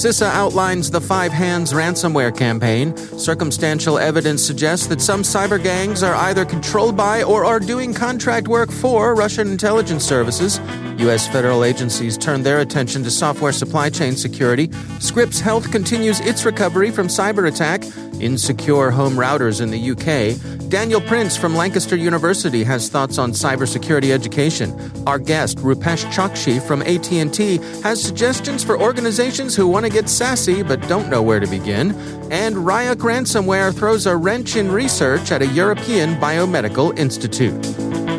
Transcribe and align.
CISA 0.00 0.30
outlines 0.30 0.90
the 0.90 0.98
Five 0.98 1.30
Hands 1.30 1.70
ransomware 1.74 2.34
campaign. 2.34 2.96
Circumstantial 3.18 3.98
evidence 3.98 4.42
suggests 4.42 4.86
that 4.86 4.98
some 4.98 5.20
cyber 5.20 5.62
gangs 5.62 6.02
are 6.02 6.14
either 6.14 6.46
controlled 6.46 6.96
by 6.96 7.22
or 7.22 7.44
are 7.44 7.60
doing 7.60 7.92
contract 7.92 8.48
work 8.48 8.72
for 8.72 9.14
Russian 9.14 9.48
intelligence 9.48 10.02
services. 10.02 10.58
U.S. 11.00 11.28
federal 11.28 11.64
agencies 11.64 12.16
turn 12.16 12.42
their 12.42 12.60
attention 12.60 13.02
to 13.04 13.10
software 13.10 13.52
supply 13.52 13.90
chain 13.90 14.16
security. 14.16 14.70
Scripps 15.00 15.38
Health 15.38 15.70
continues 15.70 16.18
its 16.20 16.46
recovery 16.46 16.90
from 16.90 17.08
cyber 17.08 17.46
attack. 17.46 17.82
Insecure 18.20 18.90
home 18.90 19.14
routers 19.14 19.60
in 19.60 19.70
the 19.70 19.90
UK. 19.90 20.68
Daniel 20.68 21.00
Prince 21.00 21.36
from 21.36 21.56
Lancaster 21.56 21.96
University 21.96 22.62
has 22.62 22.88
thoughts 22.88 23.18
on 23.18 23.32
cybersecurity 23.32 24.10
education. 24.12 24.78
Our 25.06 25.18
guest, 25.18 25.58
Rupesh 25.58 26.04
Chokshi 26.12 26.60
from 26.60 26.82
AT&T, 26.82 27.56
has 27.82 28.02
suggestions 28.02 28.62
for 28.62 28.80
organizations 28.80 29.56
who 29.56 29.66
want 29.66 29.86
to 29.86 29.92
get 29.92 30.04
SASE 30.04 30.66
but 30.66 30.86
don't 30.88 31.08
know 31.08 31.22
where 31.22 31.40
to 31.40 31.46
begin. 31.46 31.92
And 32.30 32.56
Ryuk 32.56 32.96
ransomware 32.96 33.74
throws 33.74 34.06
a 34.06 34.16
wrench 34.16 34.56
in 34.56 34.70
research 34.70 35.32
at 35.32 35.42
a 35.42 35.46
European 35.46 36.14
biomedical 36.16 36.96
institute. 36.98 38.09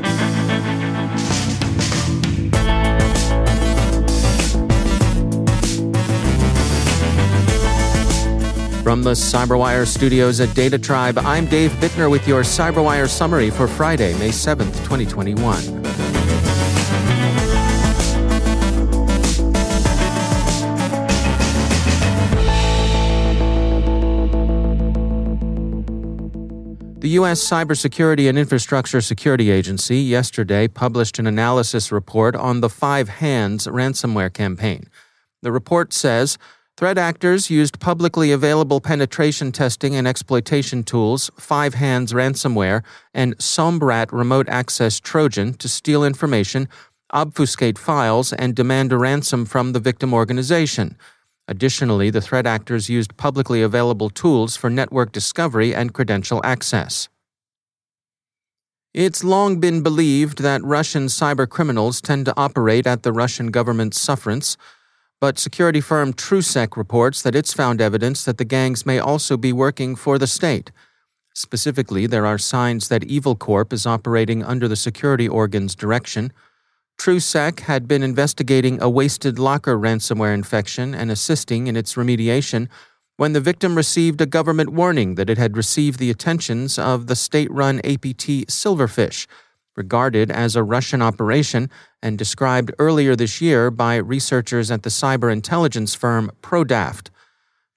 From 8.91 9.03
the 9.03 9.11
CyberWire 9.11 9.87
studios 9.87 10.41
at 10.41 10.53
Data 10.53 10.77
Tribe, 10.77 11.17
I'm 11.19 11.45
Dave 11.45 11.71
Bittner 11.79 12.11
with 12.11 12.27
your 12.27 12.41
CyberWire 12.41 13.07
summary 13.07 13.49
for 13.49 13.65
Friday, 13.65 14.11
May 14.19 14.31
7th, 14.31 14.83
2021. 14.83 15.81
The 26.99 27.07
U.S. 27.11 27.49
Cybersecurity 27.49 28.27
and 28.27 28.37
Infrastructure 28.37 28.99
Security 28.99 29.51
Agency 29.51 29.99
yesterday 29.99 30.67
published 30.67 31.17
an 31.17 31.27
analysis 31.27 31.93
report 31.93 32.35
on 32.35 32.59
the 32.59 32.67
Five 32.67 33.07
Hands 33.07 33.65
ransomware 33.67 34.33
campaign. 34.33 34.89
The 35.41 35.53
report 35.53 35.93
says 35.93 36.37
Threat 36.81 36.97
actors 36.97 37.51
used 37.51 37.79
publicly 37.79 38.31
available 38.31 38.81
penetration 38.81 39.51
testing 39.51 39.95
and 39.95 40.07
exploitation 40.07 40.81
tools, 40.81 41.29
Five 41.37 41.75
Hands 41.75 42.11
ransomware, 42.11 42.81
and 43.13 43.37
SombRAT 43.37 44.11
remote 44.11 44.49
access 44.49 44.99
Trojan 44.99 45.53
to 45.59 45.69
steal 45.69 46.03
information, 46.03 46.67
obfuscate 47.11 47.77
files, 47.77 48.33
and 48.33 48.55
demand 48.55 48.91
a 48.91 48.97
ransom 48.97 49.45
from 49.45 49.73
the 49.73 49.79
victim 49.79 50.11
organization. 50.11 50.97
Additionally, 51.47 52.09
the 52.09 52.19
threat 52.19 52.47
actors 52.47 52.89
used 52.89 53.15
publicly 53.15 53.61
available 53.61 54.09
tools 54.09 54.57
for 54.57 54.71
network 54.71 55.11
discovery 55.11 55.75
and 55.75 55.93
credential 55.93 56.41
access. 56.43 57.09
It's 58.91 59.23
long 59.23 59.59
been 59.59 59.83
believed 59.83 60.39
that 60.39 60.63
Russian 60.63 61.05
cybercriminals 61.05 62.01
tend 62.01 62.25
to 62.25 62.33
operate 62.35 62.87
at 62.87 63.03
the 63.03 63.13
Russian 63.13 63.51
government's 63.51 64.01
sufferance 64.01 64.57
but 65.21 65.37
security 65.37 65.79
firm 65.79 66.11
TrueSec 66.11 66.75
reports 66.75 67.21
that 67.21 67.35
it's 67.35 67.53
found 67.53 67.79
evidence 67.79 68.25
that 68.25 68.39
the 68.39 68.43
gangs 68.43 68.87
may 68.87 68.97
also 68.97 69.37
be 69.37 69.53
working 69.53 69.95
for 69.95 70.17
the 70.17 70.25
state. 70.25 70.71
Specifically, 71.35 72.07
there 72.07 72.25
are 72.25 72.39
signs 72.39 72.87
that 72.87 73.03
Evil 73.03 73.35
Corp 73.35 73.71
is 73.71 73.85
operating 73.85 74.43
under 74.43 74.67
the 74.67 74.75
security 74.75 75.29
organ's 75.29 75.75
direction. 75.75 76.33
TrueSec 76.99 77.61
had 77.61 77.87
been 77.87 78.01
investigating 78.01 78.81
a 78.81 78.89
wasted 78.89 79.37
locker 79.37 79.77
ransomware 79.77 80.33
infection 80.33 80.95
and 80.95 81.11
assisting 81.11 81.67
in 81.67 81.77
its 81.77 81.93
remediation 81.93 82.67
when 83.17 83.33
the 83.33 83.39
victim 83.39 83.75
received 83.75 84.19
a 84.21 84.25
government 84.25 84.71
warning 84.71 85.13
that 85.15 85.29
it 85.29 85.37
had 85.37 85.55
received 85.55 85.99
the 85.99 86.09
attentions 86.09 86.79
of 86.79 87.05
the 87.05 87.15
state 87.15 87.51
run 87.51 87.77
APT 87.79 88.49
Silverfish 88.49 89.27
regarded 89.75 90.29
as 90.31 90.55
a 90.55 90.63
Russian 90.63 91.01
operation 91.01 91.69
and 92.01 92.17
described 92.17 92.73
earlier 92.79 93.15
this 93.15 93.41
year 93.41 93.71
by 93.71 93.95
researchers 93.95 94.71
at 94.71 94.83
the 94.83 94.89
cyber 94.89 95.31
intelligence 95.31 95.95
firm 95.95 96.31
Prodaft. 96.41 97.09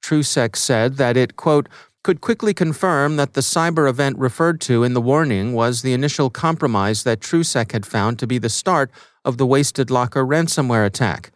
TrueSec 0.05 0.57
said 0.57 0.97
that 0.97 1.17
it, 1.17 1.37
quote, 1.37 1.69
could 2.03 2.21
quickly 2.21 2.53
confirm 2.53 3.17
that 3.17 3.33
the 3.33 3.41
cyber 3.41 3.89
event 3.89 4.19
referred 4.19 4.61
to 4.61 4.85
in 4.85 4.93
the 4.93 5.01
warning 5.01 5.55
was 5.55 5.81
the 5.81 5.95
initial 5.95 6.29
compromise 6.29 7.03
that 7.03 7.21
TrueSec 7.21 7.73
had 7.73 7.87
found 7.87 8.19
to 8.19 8.27
be 8.27 8.37
the 8.37 8.51
start 8.51 8.91
of 9.25 9.39
the 9.39 9.47
Wasted 9.47 9.91
Locker 9.91 10.25
ransomware 10.25 10.85
attack. 10.85 11.31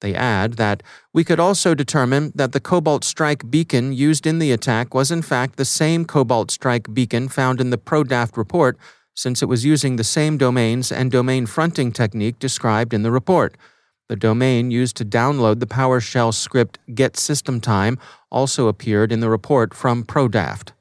They 0.00 0.14
add 0.14 0.54
that 0.54 0.82
we 1.12 1.24
could 1.24 1.38
also 1.38 1.74
determine 1.74 2.32
that 2.34 2.52
the 2.52 2.60
Cobalt 2.60 3.04
Strike 3.04 3.50
beacon 3.50 3.92
used 3.92 4.26
in 4.26 4.38
the 4.38 4.52
attack 4.52 4.94
was 4.94 5.10
in 5.10 5.22
fact 5.22 5.56
the 5.56 5.64
same 5.64 6.04
Cobalt 6.04 6.50
Strike 6.50 6.92
beacon 6.92 7.28
found 7.28 7.60
in 7.60 7.70
the 7.70 7.78
Prodaft 7.78 8.36
report 8.36 8.78
since 9.14 9.42
it 9.42 9.46
was 9.46 9.64
using 9.64 9.96
the 9.96 10.04
same 10.04 10.36
domains 10.36 10.92
and 10.92 11.10
domain 11.10 11.46
fronting 11.46 11.92
technique 11.92 12.38
described 12.38 12.92
in 12.92 13.02
the 13.02 13.10
report. 13.10 13.56
The 14.08 14.16
domain 14.16 14.70
used 14.70 14.96
to 14.96 15.04
download 15.04 15.60
the 15.60 15.66
PowerShell 15.66 16.34
script 16.34 16.78
getSystemTime 16.90 17.98
also 18.30 18.68
appeared 18.68 19.10
in 19.12 19.20
the 19.20 19.30
report 19.30 19.72
from 19.72 20.04
Prodaft. 20.04 20.72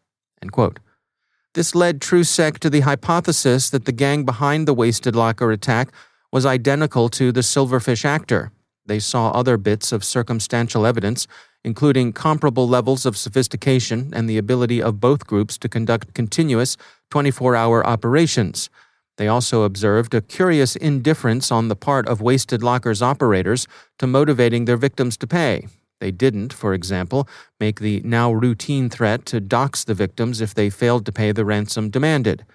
This 1.53 1.75
led 1.75 2.01
TrueSec 2.01 2.57
to 2.59 2.69
the 2.69 2.81
hypothesis 2.81 3.69
that 3.69 3.85
the 3.85 3.91
gang 3.91 4.25
behind 4.25 4.67
the 4.67 4.73
Wasted 4.73 5.15
Locker 5.15 5.51
attack 5.51 5.89
was 6.31 6.45
identical 6.45 7.09
to 7.09 7.31
the 7.31 7.41
Silverfish 7.41 8.03
actor. 8.03 8.51
They 8.85 8.99
saw 8.99 9.29
other 9.29 9.57
bits 9.57 9.91
of 9.91 10.03
circumstantial 10.03 10.85
evidence, 10.85 11.27
including 11.63 12.13
comparable 12.13 12.67
levels 12.67 13.05
of 13.05 13.17
sophistication 13.17 14.11
and 14.13 14.29
the 14.29 14.37
ability 14.37 14.81
of 14.81 14.99
both 14.99 15.25
groups 15.25 15.57
to 15.59 15.69
conduct 15.69 16.13
continuous 16.13 16.75
24 17.09 17.55
hour 17.55 17.85
operations. 17.85 18.69
They 19.17 19.27
also 19.27 19.63
observed 19.63 20.13
a 20.13 20.21
curious 20.21 20.75
indifference 20.75 21.51
on 21.51 21.67
the 21.67 21.75
part 21.75 22.07
of 22.07 22.21
Wasted 22.21 22.63
Locker's 22.63 23.01
operators 23.01 23.67
to 23.99 24.07
motivating 24.07 24.65
their 24.65 24.77
victims 24.77 25.17
to 25.17 25.27
pay. 25.27 25.67
They 25.99 26.11
didn't, 26.11 26.51
for 26.51 26.73
example, 26.73 27.29
make 27.59 27.79
the 27.79 28.01
now 28.03 28.33
routine 28.33 28.89
threat 28.89 29.25
to 29.27 29.39
dox 29.39 29.83
the 29.83 29.93
victims 29.93 30.41
if 30.41 30.53
they 30.53 30.69
failed 30.69 31.05
to 31.05 31.11
pay 31.11 31.31
the 31.31 31.45
ransom 31.45 31.89
demanded. 31.89 32.45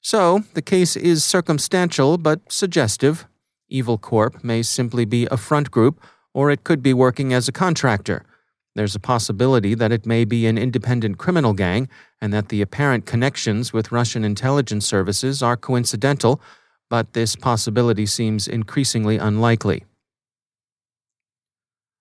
So, 0.00 0.44
the 0.54 0.62
case 0.62 0.94
is 0.94 1.24
circumstantial 1.24 2.16
but 2.16 2.52
suggestive. 2.52 3.26
Evil 3.68 3.98
Corp 3.98 4.44
may 4.44 4.62
simply 4.62 5.04
be 5.04 5.26
a 5.30 5.36
front 5.36 5.70
group, 5.70 6.00
or 6.32 6.50
it 6.50 6.64
could 6.64 6.82
be 6.82 6.94
working 6.94 7.32
as 7.32 7.48
a 7.48 7.52
contractor. 7.52 8.24
There's 8.74 8.94
a 8.94 9.00
possibility 9.00 9.74
that 9.74 9.90
it 9.90 10.04
may 10.04 10.24
be 10.24 10.46
an 10.46 10.58
independent 10.58 11.16
criminal 11.16 11.54
gang 11.54 11.88
and 12.20 12.32
that 12.32 12.50
the 12.50 12.60
apparent 12.60 13.06
connections 13.06 13.72
with 13.72 13.90
Russian 13.90 14.22
intelligence 14.22 14.86
services 14.86 15.42
are 15.42 15.56
coincidental, 15.56 16.40
but 16.90 17.14
this 17.14 17.36
possibility 17.36 18.04
seems 18.04 18.46
increasingly 18.46 19.16
unlikely. 19.16 19.84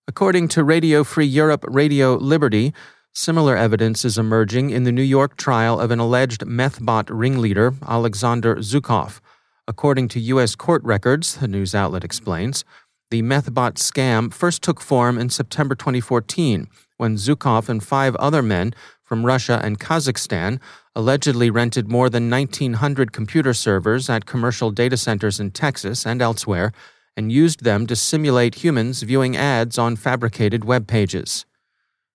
According 0.08 0.50
to 0.50 0.64
Radio 0.64 1.04
Free 1.04 1.26
Europe 1.26 1.66
Radio 1.68 2.16
Liberty, 2.16 2.74
similar 3.14 3.56
evidence 3.56 4.06
is 4.06 4.18
emerging 4.18 4.70
in 4.70 4.84
the 4.84 4.92
New 4.92 5.02
York 5.02 5.38
trial 5.38 5.80
of 5.80 5.90
an 5.92 6.00
alleged 6.00 6.42
methbot 6.42 7.08
ringleader, 7.10 7.74
Alexander 7.88 8.58
Zhukov. 8.58 9.22
According 9.68 10.10
to 10.10 10.20
U.S. 10.20 10.56
court 10.56 10.84
records, 10.84 11.38
the 11.38 11.48
news 11.48 11.74
outlet 11.74 12.04
explains, 12.04 12.64
the 13.10 13.24
Methbot 13.24 13.76
scam 13.76 14.32
first 14.32 14.62
took 14.62 14.80
form 14.80 15.18
in 15.18 15.30
September 15.30 15.74
2014 15.74 16.68
when 16.98 17.16
Zhukov 17.16 17.68
and 17.68 17.84
five 17.84 18.16
other 18.18 18.44
men 18.44 18.76
from 19.04 19.26
Russia 19.26 19.60
and 19.64 19.80
Kazakhstan 19.80 20.60
allegedly 20.96 21.50
rented 21.50 21.90
more 21.90 22.10
than 22.10 22.30
1,900 22.30 23.12
computer 23.12 23.54
servers 23.54 24.10
at 24.10 24.26
commercial 24.26 24.70
data 24.70 24.98
centers 24.98 25.40
in 25.40 25.52
Texas 25.52 26.06
and 26.06 26.22
elsewhere 26.22 26.72
and 27.18 27.32
used 27.32 27.64
them 27.64 27.88
to 27.88 27.96
simulate 27.96 28.56
humans 28.64 29.02
viewing 29.02 29.36
ads 29.36 29.78
on 29.78 29.96
fabricated 29.96 30.64
web 30.64 30.88
pages. 30.88 31.46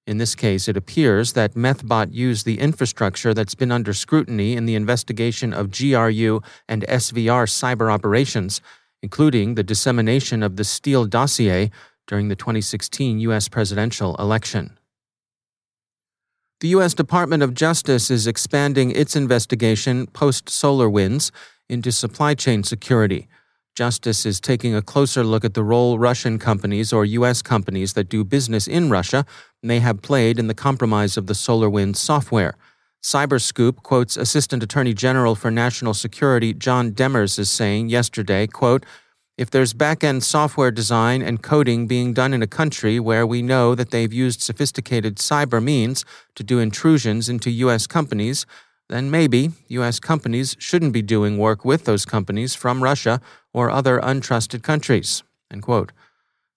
In 0.06 0.19
this 0.19 0.35
case, 0.35 0.67
it 0.67 0.76
appears 0.76 1.35
that 1.35 1.55
Methbot 1.55 2.12
used 2.12 2.44
the 2.44 2.58
infrastructure 2.58 3.32
that's 3.32 3.55
been 3.55 3.70
under 3.70 3.93
scrutiny 3.93 4.56
in 4.56 4.67
the 4.67 4.75
investigation 4.75 5.52
of 5.52 5.70
GRU 5.70 6.41
and 6.69 6.85
SVR 6.88 7.47
cyber 7.47 7.93
operations 7.93 8.61
including 9.02 9.55
the 9.55 9.62
dissemination 9.62 10.43
of 10.43 10.56
the 10.56 10.64
Steele 10.64 11.06
dossier 11.06 11.70
during 12.06 12.29
the 12.29 12.37
2016 12.37 13.20
U.S. 13.20 13.49
presidential 13.49 14.17
election. 14.17 14.79
The 16.61 16.69
U.S. 16.69 16.93
Department 16.93 17.43
of 17.43 17.55
Justice 17.55 18.11
is 18.11 18.26
expanding 18.26 18.91
its 18.91 19.17
investigation 19.17 20.06
post 20.08 20.46
SolarWinds 20.46 21.31
into 21.69 21.91
supply 21.91 22.35
chain 22.35 22.62
security. 22.62 23.29
Justice 23.75 24.26
is 24.26 24.41
taking 24.41 24.75
a 24.75 24.82
closer 24.82 25.25
look 25.25 25.44
at 25.44 25.55
the 25.55 25.64
role 25.64 25.99
Russian 25.99 26.38
companies 26.38 26.93
or 26.93 27.05
U.S. 27.05 27.41
companies 27.41 27.94
that 27.94 28.11
do 28.11 28.25
business 28.25 28.67
in 28.67 28.91
Russia 28.91 29.25
may 29.62 29.79
have 29.81 30.03
played 30.03 30.39
in 30.39 30.47
the 30.47 30.55
compromise 30.55 31.17
of 31.17 31.27
the 31.27 31.35
SolarWinds 31.35 31.97
software. 31.97 32.57
Cyberscoop 33.03 33.77
quotes 33.83 34.17
Assistant 34.17 34.62
Attorney 34.62 34.95
General 34.95 35.35
for 35.35 35.51
National 35.51 35.95
Security 35.95 36.53
John 36.53 36.93
Demers 36.93 37.39
as 37.39 37.51
saying 37.51 37.89
yesterday, 37.89 38.47
quote, 38.47 38.85
if 39.39 39.49
there's 39.49 39.73
back-end 39.73 40.23
software 40.23 40.71
design 40.71 41.23
and 41.23 41.43
coding 41.43 41.87
being 41.87 42.12
done 42.12 42.35
in 42.35 42.43
a 42.43 42.47
country 42.47 43.01
where 43.01 43.27
we 43.27 43.41
know 43.41 43.75
that 43.75 43.91
they've 43.91 44.12
used 44.12 44.43
sophisticated 44.43 45.17
cyber 45.17 45.63
means 45.63 46.05
to 46.35 46.43
do 46.43 46.59
intrusions 46.59 47.31
into 47.31 47.51
U.S. 47.51 47.87
companies, 47.87 48.45
then 48.91 49.11
maybe 49.11 49.53
U.S. 49.69 49.99
companies 49.99 50.56
shouldn't 50.59 50.93
be 50.93 51.01
doing 51.01 51.39
work 51.39 51.65
with 51.65 51.85
those 51.85 52.05
companies 52.05 52.55
from 52.55 52.83
Russia 52.83 53.19
or 53.55 53.71
other 53.71 53.99
untrusted 54.01 54.63
countries. 54.63 55.23
End 55.51 55.63
quote. 55.63 55.93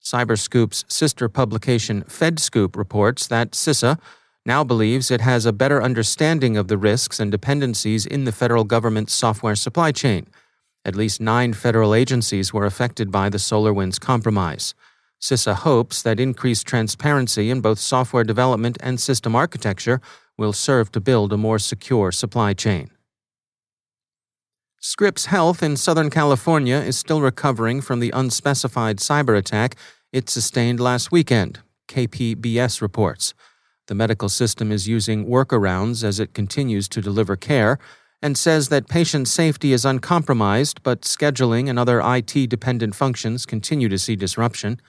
Cyberscoop's 0.04 0.84
sister 0.90 1.30
publication 1.30 2.04
FedScoop 2.04 2.76
reports 2.76 3.26
that 3.28 3.52
CISA 3.52 3.98
now 4.46 4.62
believes 4.62 5.10
it 5.10 5.22
has 5.22 5.46
a 5.46 5.54
better 5.54 5.82
understanding 5.82 6.58
of 6.58 6.68
the 6.68 6.78
risks 6.78 7.22
and 7.22 7.32
dependencies 7.32 8.06
in 8.06 8.26
the 8.26 8.34
federal 8.34 8.66
government's 8.66 9.14
software 9.14 9.56
supply 9.56 9.94
chain. 9.94 10.28
At 10.84 10.98
least 10.98 11.22
nine 11.22 11.54
federal 11.54 11.96
agencies 11.96 12.54
were 12.54 12.66
affected 12.66 13.12
by 13.12 13.30
the 13.30 13.38
SolarWinds 13.38 14.02
compromise. 14.02 14.74
CISA 15.22 15.56
hopes 15.56 16.02
that 16.02 16.20
increased 16.20 16.68
transparency 16.68 17.50
in 17.50 17.62
both 17.62 17.80
software 17.80 18.26
development 18.26 18.78
and 18.82 19.00
system 19.00 19.38
architecture 19.38 20.02
will 20.38 20.52
serve 20.52 20.92
to 20.92 21.00
build 21.00 21.32
a 21.32 21.38
more 21.38 21.60
secure 21.60 22.12
supply 22.12 22.54
chain. 22.54 22.90
Scripps 24.86 25.28
Health 25.28 25.64
in 25.64 25.78
Southern 25.78 26.10
California 26.10 26.76
is 26.76 26.98
still 26.98 27.22
recovering 27.22 27.80
from 27.80 28.02
the 28.02 28.12
unspecified 28.12 28.98
cyber 28.98 29.38
attack 29.38 29.78
it 30.12 30.30
sustained 30.30 30.78
last 30.78 31.10
weekend, 31.10 31.62
KPBS 31.88 32.82
reports. 32.82 33.34
The 33.88 33.96
medical 33.96 34.28
system 34.28 34.74
is 34.74 34.86
using 34.86 35.26
workarounds 35.26 36.04
as 36.04 36.20
it 36.20 36.34
continues 36.34 36.90
to 36.90 37.02
deliver 37.02 37.38
care 37.38 37.80
and 38.22 38.38
says 38.38 38.68
that 38.68 38.90
patient 38.90 39.30
safety 39.30 39.72
is 39.72 39.86
uncompromised, 39.86 40.84
but 40.84 41.04
scheduling 41.04 41.70
and 41.70 41.80
other 41.80 42.02
IT 42.04 42.50
dependent 42.50 42.94
functions 42.94 43.46
continue 43.46 43.88
to 43.88 43.98
see 43.98 44.18
disruption. 44.18 44.82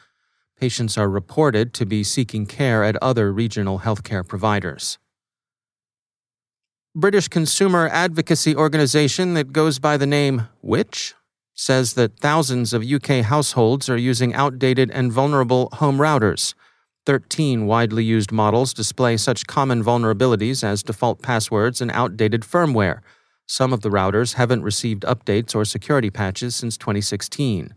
Patients 0.58 0.99
are 0.99 1.08
reported 1.08 1.73
to 1.75 1.87
be 1.87 2.02
seeking 2.02 2.46
care 2.46 2.82
at 2.82 3.00
other 3.00 3.32
regional 3.32 3.79
healthcare 3.79 4.26
providers. 4.26 4.99
British 6.96 7.26
consumer 7.26 7.88
advocacy 7.88 8.55
organization 8.55 9.35
that 9.35 9.52
goes 9.52 9.81
by 9.81 9.96
the 9.96 10.06
name 10.06 10.46
Which 10.61 11.14
says 11.52 11.94
that 11.94 12.20
thousands 12.20 12.73
of 12.73 12.85
UK 12.85 13.25
households 13.25 13.88
are 13.88 13.96
using 13.96 14.32
outdated 14.32 14.93
and 14.93 15.11
vulnerable 15.11 15.70
home 15.73 15.99
routers. 15.99 16.55
13 17.05 17.67
widely 17.67 18.05
used 18.05 18.31
models 18.31 18.73
display 18.73 19.17
such 19.17 19.49
common 19.49 19.82
vulnerabilities 19.82 20.62
as 20.62 20.85
default 20.85 21.20
passwords 21.20 21.81
and 21.81 21.91
outdated 21.91 22.43
firmware. 22.43 23.00
Some 23.49 23.73
of 23.73 23.81
the 23.81 23.91
routers 23.91 24.35
haven't 24.35 24.62
received 24.62 25.02
updates 25.02 25.52
or 25.52 25.64
security 25.64 26.11
patches 26.11 26.55
since 26.55 26.76
2016. 26.76 27.75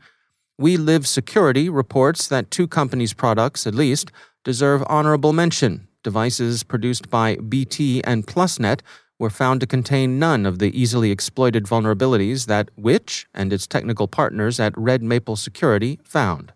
We 0.60 0.78
Live 0.78 1.08
Security 1.08 1.70
reports 1.70 2.28
that 2.28 2.52
two 2.52 2.68
companies' 2.68 3.14
products, 3.14 3.66
at 3.66 3.74
least, 3.74 4.12
deserve 4.44 4.84
honorable 4.86 5.34
mention. 5.34 5.88
Devices 6.04 6.62
produced 6.64 7.10
by 7.10 7.36
BT 7.38 8.04
and 8.04 8.28
PlusNet 8.28 8.82
were 9.20 9.30
found 9.30 9.62
to 9.62 9.68
contain 9.68 10.20
none 10.20 10.46
of 10.46 10.60
the 10.60 10.80
easily 10.80 11.12
exploited 11.12 11.66
vulnerabilities 11.66 12.46
that 12.46 12.70
Which 12.76 13.28
and 13.34 13.52
its 13.52 13.68
technical 13.68 14.08
partners 14.08 14.60
at 14.60 14.78
Red 14.78 15.02
Maple 15.02 15.36
Security 15.36 16.00
found. 16.04 16.54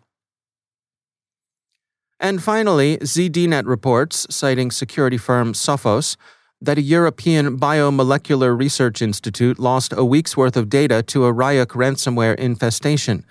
And 2.19 2.43
finally, 2.43 2.97
ZDNet 2.97 3.65
reports, 3.65 4.27
citing 4.29 4.69
security 4.69 5.17
firm 5.17 5.53
Sophos, 5.53 6.17
that 6.61 6.77
a 6.77 6.81
European 6.81 7.57
biomolecular 7.57 8.57
research 8.57 9.01
institute 9.01 9.57
lost 9.57 9.91
a 9.97 10.05
week's 10.05 10.37
worth 10.37 10.55
of 10.55 10.69
data 10.69 11.01
to 11.01 11.25
a 11.25 11.33
Ryuk 11.33 11.69
ransomware 11.69 12.35
infestation. 12.35 13.25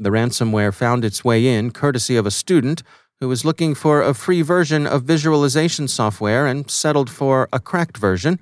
The 0.00 0.10
ransomware 0.10 0.74
found 0.74 1.04
its 1.04 1.24
way 1.24 1.46
in 1.46 1.70
courtesy 1.70 2.16
of 2.16 2.26
a 2.26 2.32
student 2.32 2.82
who 3.20 3.28
was 3.28 3.44
looking 3.44 3.76
for 3.76 4.02
a 4.02 4.12
free 4.12 4.42
version 4.42 4.84
of 4.88 5.04
visualization 5.04 5.86
software 5.86 6.46
and 6.48 6.68
settled 6.68 7.08
for 7.08 7.48
a 7.52 7.60
cracked 7.60 7.96
version, 7.96 8.40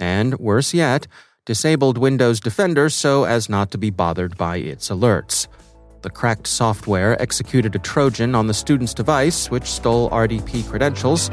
and 0.00 0.38
worse 0.38 0.74
yet, 0.74 1.06
disabled 1.46 1.98
Windows 1.98 2.40
Defender 2.40 2.88
so 2.88 3.24
as 3.24 3.48
not 3.48 3.70
to 3.70 3.78
be 3.78 3.90
bothered 3.90 4.36
by 4.36 4.56
its 4.56 4.88
alerts. 4.88 5.46
The 6.02 6.10
cracked 6.10 6.46
software 6.46 7.20
executed 7.20 7.74
a 7.74 7.78
Trojan 7.78 8.34
on 8.34 8.46
the 8.46 8.54
student's 8.54 8.92
device, 8.92 9.50
which 9.50 9.64
stole 9.64 10.10
RDP 10.10 10.68
credentials. 10.68 11.30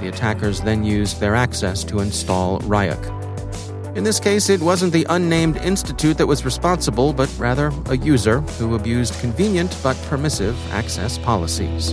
The 0.00 0.08
attackers 0.08 0.60
then 0.62 0.82
used 0.82 1.20
their 1.20 1.34
access 1.34 1.84
to 1.84 2.00
install 2.00 2.60
Ryuk. 2.60 3.18
In 3.96 4.04
this 4.04 4.20
case, 4.20 4.48
it 4.48 4.60
wasn't 4.60 4.92
the 4.92 5.06
unnamed 5.10 5.56
institute 5.56 6.18
that 6.18 6.26
was 6.26 6.44
responsible, 6.44 7.12
but 7.12 7.28
rather 7.38 7.72
a 7.86 7.96
user 7.96 8.40
who 8.40 8.76
abused 8.76 9.12
convenient 9.20 9.76
but 9.82 9.96
permissive 10.08 10.56
access 10.72 11.18
policies. 11.18 11.92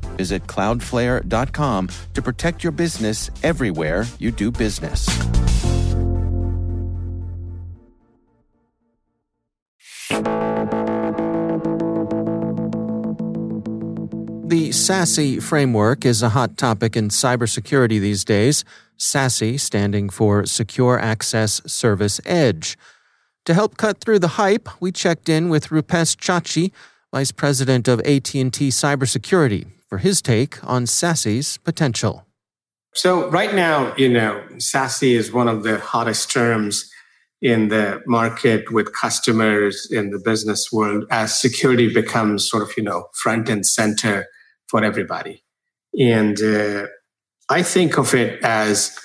Visit 0.21 0.45
cloudflare.com 0.45 1.89
to 2.13 2.21
protect 2.21 2.63
your 2.63 2.71
business 2.71 3.31
everywhere 3.41 4.05
you 4.19 4.29
do 4.29 4.51
business. 4.51 5.07
The 14.45 14.69
SASE 14.69 15.41
framework 15.41 16.05
is 16.05 16.21
a 16.21 16.29
hot 16.29 16.55
topic 16.55 16.95
in 16.95 17.09
cybersecurity 17.09 17.99
these 17.99 18.23
days. 18.23 18.63
SASE 18.99 19.59
standing 19.59 20.07
for 20.07 20.45
Secure 20.45 20.99
Access 20.99 21.63
Service 21.65 22.21
Edge. 22.27 22.77
To 23.45 23.55
help 23.55 23.77
cut 23.77 23.97
through 23.97 24.19
the 24.19 24.37
hype, 24.37 24.69
we 24.79 24.91
checked 24.91 25.29
in 25.29 25.49
with 25.49 25.69
Rupesh 25.69 26.15
Chokshi, 26.17 26.71
Vice 27.11 27.31
President 27.31 27.87
of 27.87 27.99
AT&T 28.01 28.69
Cybersecurity, 28.69 29.65
for 29.91 29.97
his 29.97 30.21
take 30.21 30.63
on 30.63 30.85
SASE's 30.85 31.57
potential. 31.57 32.25
So 32.95 33.29
right 33.29 33.53
now, 33.53 33.93
you 33.97 34.07
know, 34.07 34.41
SASE 34.53 35.11
is 35.11 35.33
one 35.33 35.49
of 35.49 35.63
the 35.63 35.79
hottest 35.79 36.31
terms 36.31 36.89
in 37.41 37.67
the 37.67 38.01
market 38.07 38.71
with 38.71 38.93
customers 38.93 39.89
in 39.91 40.11
the 40.11 40.19
business 40.19 40.71
world 40.71 41.03
as 41.11 41.37
security 41.37 41.93
becomes 41.93 42.49
sort 42.49 42.63
of, 42.63 42.71
you 42.77 42.83
know, 42.83 43.07
front 43.13 43.49
and 43.49 43.65
center 43.65 44.27
for 44.67 44.81
everybody. 44.81 45.43
And 45.99 46.41
uh, 46.41 46.87
I 47.49 47.61
think 47.61 47.97
of 47.97 48.13
it 48.13 48.41
as, 48.43 48.97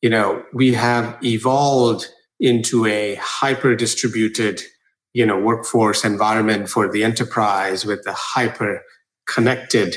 you 0.00 0.10
know, 0.10 0.44
we 0.52 0.74
have 0.74 1.18
evolved 1.24 2.06
into 2.38 2.86
a 2.86 3.16
hyper 3.16 3.74
distributed, 3.74 4.62
you 5.12 5.26
know, 5.26 5.40
workforce 5.40 6.04
environment 6.04 6.68
for 6.68 6.88
the 6.88 7.02
enterprise 7.02 7.84
with 7.84 8.04
the 8.04 8.12
hyper 8.12 8.82
connected, 9.26 9.96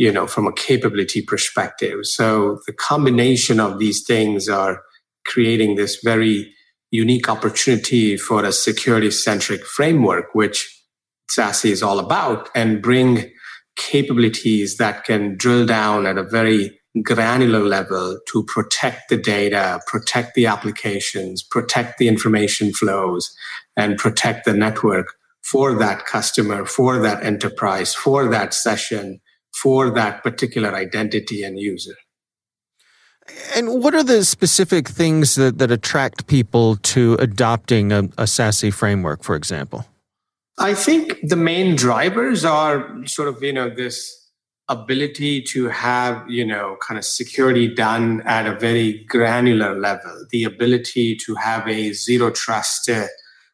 you 0.00 0.10
know, 0.10 0.26
from 0.26 0.46
a 0.46 0.52
capability 0.54 1.20
perspective. 1.20 1.98
So 2.04 2.58
the 2.66 2.72
combination 2.72 3.60
of 3.60 3.78
these 3.78 4.02
things 4.02 4.48
are 4.48 4.80
creating 5.26 5.76
this 5.76 6.00
very 6.02 6.50
unique 6.90 7.28
opportunity 7.28 8.16
for 8.16 8.42
a 8.42 8.50
security 8.50 9.10
centric 9.10 9.62
framework, 9.62 10.34
which 10.34 10.66
SASE 11.30 11.66
is 11.66 11.82
all 11.82 11.98
about, 11.98 12.48
and 12.54 12.80
bring 12.80 13.30
capabilities 13.76 14.78
that 14.78 15.04
can 15.04 15.36
drill 15.36 15.66
down 15.66 16.06
at 16.06 16.16
a 16.16 16.24
very 16.24 16.80
granular 17.02 17.60
level 17.60 18.18
to 18.32 18.42
protect 18.44 19.10
the 19.10 19.18
data, 19.18 19.80
protect 19.86 20.34
the 20.34 20.46
applications, 20.46 21.42
protect 21.42 21.98
the 21.98 22.08
information 22.08 22.72
flows, 22.72 23.30
and 23.76 23.98
protect 23.98 24.46
the 24.46 24.54
network 24.54 25.08
for 25.42 25.78
that 25.78 26.06
customer, 26.06 26.64
for 26.64 26.98
that 27.00 27.22
enterprise, 27.22 27.94
for 27.94 28.28
that 28.28 28.54
session, 28.54 29.20
for 29.54 29.90
that 29.90 30.22
particular 30.22 30.74
identity 30.74 31.42
and 31.42 31.58
user. 31.58 31.94
And 33.54 33.82
what 33.82 33.94
are 33.94 34.02
the 34.02 34.24
specific 34.24 34.88
things 34.88 35.34
that, 35.36 35.58
that 35.58 35.70
attract 35.70 36.26
people 36.26 36.76
to 36.76 37.14
adopting 37.20 37.92
a, 37.92 38.00
a 38.18 38.24
SASE 38.24 38.72
framework, 38.72 39.22
for 39.22 39.36
example? 39.36 39.86
I 40.58 40.74
think 40.74 41.18
the 41.22 41.36
main 41.36 41.76
drivers 41.76 42.44
are 42.44 43.06
sort 43.06 43.28
of, 43.28 43.42
you 43.42 43.52
know, 43.52 43.70
this 43.70 44.20
ability 44.68 45.42
to 45.42 45.68
have, 45.68 46.30
you 46.30 46.46
know, 46.46 46.76
kind 46.86 46.96
of 46.96 47.04
security 47.04 47.72
done 47.74 48.22
at 48.24 48.46
a 48.46 48.54
very 48.54 49.04
granular 49.08 49.78
level, 49.78 50.26
the 50.30 50.44
ability 50.44 51.16
to 51.16 51.34
have 51.34 51.66
a 51.66 51.92
zero 51.92 52.30
trust, 52.30 52.88
uh, 52.88 53.06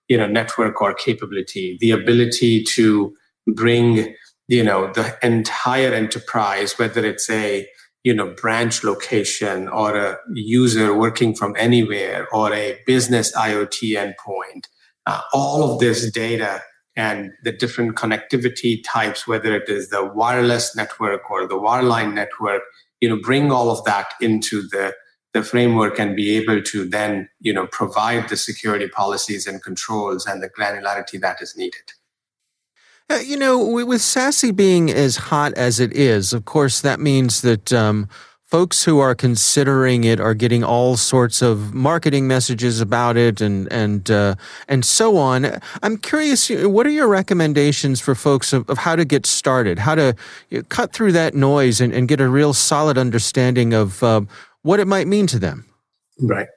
you 0.09 0.19
know, 0.19 0.27
network 0.27 0.81
or 0.83 0.93
capability, 0.95 1.79
the 1.81 1.91
ability 1.91 2.63
to 2.63 3.15
bring, 3.47 4.15
you 4.49 4.63
know, 4.63 4.93
the 4.93 5.17
entire 5.23 5.93
enterprise, 5.93 6.79
whether 6.79 7.05
it's 7.05 7.29
a, 7.31 7.69
you 8.05 8.15
know, 8.15 8.33
branch 8.41 8.85
location 8.85 9.69
or 9.69 9.97
a 9.97 10.19
user 10.35 10.95
working 10.95 11.35
from 11.35 11.55
anywhere 11.59 12.29
or 12.33 12.53
a 12.53 12.79
business 12.87 13.35
IoT 13.37 13.97
endpoint, 13.97 14.67
uh, 15.07 15.21
all 15.33 15.73
of 15.73 15.81
this 15.81 16.11
data 16.11 16.63
and 16.97 17.33
the 17.43 17.53
different 17.53 17.97
connectivity 17.97 18.83
types, 18.85 19.27
whether 19.27 19.55
it 19.55 19.69
is 19.69 19.91
the 19.91 20.05
wireless 20.05 20.75
network 20.75 21.31
or 21.31 21.47
the 21.47 21.57
wireline 21.57 22.15
network, 22.15 22.63
you 23.01 23.09
know, 23.09 23.21
bring 23.21 23.53
all 23.53 23.71
of 23.71 23.85
that 23.85 24.15
into 24.21 24.63
the, 24.69 24.95
the 25.35 25.43
framework 25.43 25.99
and 25.99 26.17
be 26.17 26.37
able 26.37 26.63
to 26.63 26.89
then, 26.89 27.29
you 27.41 27.53
know, 27.53 27.67
provide 27.67 28.29
the 28.29 28.37
security 28.37 28.89
policies 28.89 29.47
and 29.47 29.63
controls 29.63 30.25
and 30.27 30.43
the 30.43 30.49
granularity 30.49 31.21
that 31.21 31.43
is 31.43 31.55
needed. 31.57 31.93
Uh, 33.09 33.17
you 33.17 33.37
know, 33.37 33.59
with 33.65 34.01
SASE 34.01 34.55
being 34.55 34.91
as 34.91 35.17
hot 35.17 35.55
as 35.55 35.79
it 35.79 35.93
is, 35.93 36.33
of 36.33 36.45
course, 36.45 36.81
that 36.81 36.99
means 36.99 37.43
that 37.43 37.73
um, 37.73 38.09
folks 38.47 38.85
who 38.85 38.99
are 38.99 39.15
considering 39.15 40.05
it 40.05 40.19
are 40.19 40.35
getting 40.35 40.65
all 40.65 40.97
sorts 40.97 41.43
of 41.43 41.75
marketing 41.75 42.27
messages 42.27 42.81
about 42.81 43.17
it 43.17 43.41
and 43.41 43.71
and 43.73 44.11
uh, 44.11 44.35
and 44.69 44.85
so 44.85 45.17
on. 45.17 45.61
I'm 45.83 45.99
curious, 45.99 46.49
what 46.49 46.87
are 46.87 46.91
your 46.91 47.09
recommendations 47.09 48.01
for 48.01 48.15
folks 48.15 48.53
of, 48.53 48.69
of 48.71 48.79
how 48.79 48.97
to 48.97 49.05
get 49.05 49.27
started, 49.27 49.79
how 49.79 49.95
to 49.95 50.17
you 50.51 50.59
know, 50.59 50.65
cut 50.69 50.93
through 50.93 51.13
that 51.13 51.35
noise 51.35 51.81
and, 51.81 51.93
and, 51.93 52.09
get 52.09 52.21
a 52.21 52.29
real 52.29 52.53
solid 52.53 52.97
understanding 52.99 53.75
of 53.75 54.03
uh, 54.03 54.23
what 54.63 54.81
it 54.81 54.87
might 54.87 55.07
mean 55.07 55.27
to 55.29 55.39
them? 55.39 55.65
Right. 56.21 56.49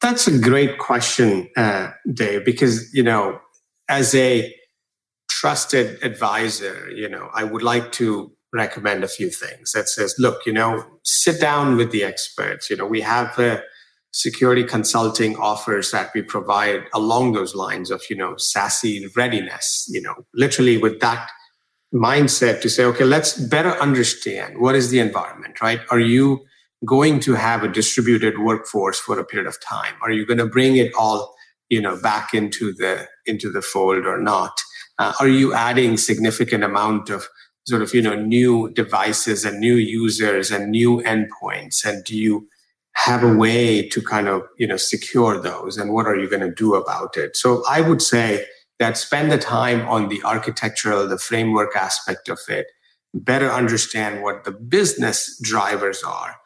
That's 0.00 0.26
a 0.26 0.38
great 0.38 0.78
question, 0.78 1.48
uh, 1.56 1.92
Dave, 2.12 2.44
because 2.44 2.92
you 2.94 3.02
know, 3.02 3.40
as 3.88 4.14
a 4.14 4.54
trusted 5.28 6.02
advisor, 6.02 6.90
you 6.90 7.08
know, 7.08 7.30
I 7.34 7.44
would 7.44 7.62
like 7.62 7.92
to 7.92 8.32
recommend 8.52 9.04
a 9.04 9.08
few 9.08 9.30
things 9.30 9.72
that 9.72 9.88
says, 9.88 10.14
look, 10.18 10.46
you 10.46 10.52
know, 10.52 10.84
sit 11.04 11.40
down 11.40 11.76
with 11.76 11.90
the 11.92 12.02
experts. 12.02 12.70
You 12.70 12.76
know, 12.76 12.86
we 12.86 13.00
have 13.02 13.34
the 13.36 13.62
security 14.12 14.64
consulting 14.64 15.36
offers 15.36 15.90
that 15.90 16.10
we 16.14 16.22
provide 16.22 16.84
along 16.94 17.32
those 17.32 17.54
lines 17.54 17.90
of, 17.90 18.02
you 18.08 18.16
know, 18.16 18.34
SASE 18.34 19.14
readiness, 19.16 19.86
you 19.90 20.00
know, 20.00 20.14
literally 20.34 20.78
with 20.78 21.00
that 21.00 21.30
mindset 21.94 22.60
to 22.62 22.70
say, 22.70 22.84
okay, 22.84 23.04
let's 23.04 23.38
better 23.38 23.72
understand 23.80 24.58
what 24.58 24.74
is 24.74 24.90
the 24.90 24.98
environment, 24.98 25.60
right? 25.60 25.80
Are 25.90 26.00
you 26.00 26.44
going 26.84 27.20
to 27.20 27.34
have 27.34 27.62
a 27.62 27.68
distributed 27.68 28.38
workforce 28.38 28.98
for 28.98 29.18
a 29.18 29.24
period 29.24 29.48
of 29.48 29.60
time? 29.60 29.94
Are 30.02 30.10
you 30.10 30.26
going 30.26 30.38
to 30.38 30.46
bring 30.46 30.76
it 30.76 30.92
all, 30.98 31.34
you 31.68 31.80
know, 31.80 32.00
back 32.00 32.34
into 32.34 32.72
the 32.72 33.06
into 33.26 33.50
the 33.50 33.62
fold 33.62 34.06
or 34.06 34.18
not? 34.18 34.58
Uh, 34.98 35.12
are 35.20 35.28
you 35.28 35.54
adding 35.54 35.96
significant 35.96 36.64
amount 36.64 37.10
of 37.10 37.28
sort 37.66 37.82
of 37.82 37.94
you 37.94 38.02
know 38.02 38.14
new 38.14 38.70
devices 38.70 39.44
and 39.44 39.60
new 39.60 39.76
users 39.76 40.50
and 40.50 40.70
new 40.70 41.02
endpoints? 41.02 41.84
And 41.84 42.04
do 42.04 42.16
you 42.16 42.48
have 42.94 43.22
a 43.22 43.34
way 43.34 43.88
to 43.88 44.02
kind 44.02 44.28
of 44.28 44.42
you 44.58 44.66
know 44.66 44.76
secure 44.76 45.40
those? 45.40 45.76
And 45.76 45.92
what 45.92 46.06
are 46.06 46.16
you 46.16 46.28
going 46.28 46.42
to 46.42 46.54
do 46.54 46.74
about 46.74 47.16
it? 47.16 47.36
So 47.36 47.62
i 47.68 47.80
would 47.80 48.02
say 48.02 48.46
that 48.78 48.96
spend 48.96 49.32
the 49.32 49.38
time 49.38 49.86
on 49.88 50.08
the 50.08 50.22
architectural 50.22 51.08
the 51.08 51.18
framework 51.18 51.74
aspect 51.76 52.28
of 52.28 52.38
it 52.48 52.66
better 53.12 53.50
understand 53.50 54.22
what 54.22 54.44
the 54.44 54.52
business 54.52 55.36
drivers 55.42 56.02
are 56.02 56.36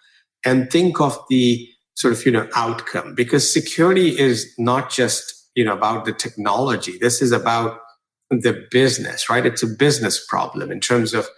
and 0.45 0.71
think 0.71 1.01
of 1.01 1.19
the 1.29 1.69
sort 1.95 2.15
of 2.15 2.25
you 2.25 2.33
know 2.33 2.49
outcome. 2.55 3.15
Because 3.15 3.53
security 3.53 4.19
is 4.19 4.53
not 4.59 4.91
just 4.91 5.51
you 5.55 5.65
know 5.65 5.75
about 5.75 6.05
the 6.05 6.13
technology. 6.13 6.99
This 6.99 7.23
is 7.23 7.33
about 7.33 7.81
the 8.41 8.67
business, 8.71 9.29
right? 9.29 9.45
It's 9.45 9.63
a 9.63 9.67
business 9.67 10.25
problem 10.25 10.73
in 10.73 10.81
terms 10.81 11.15
of 11.15 11.29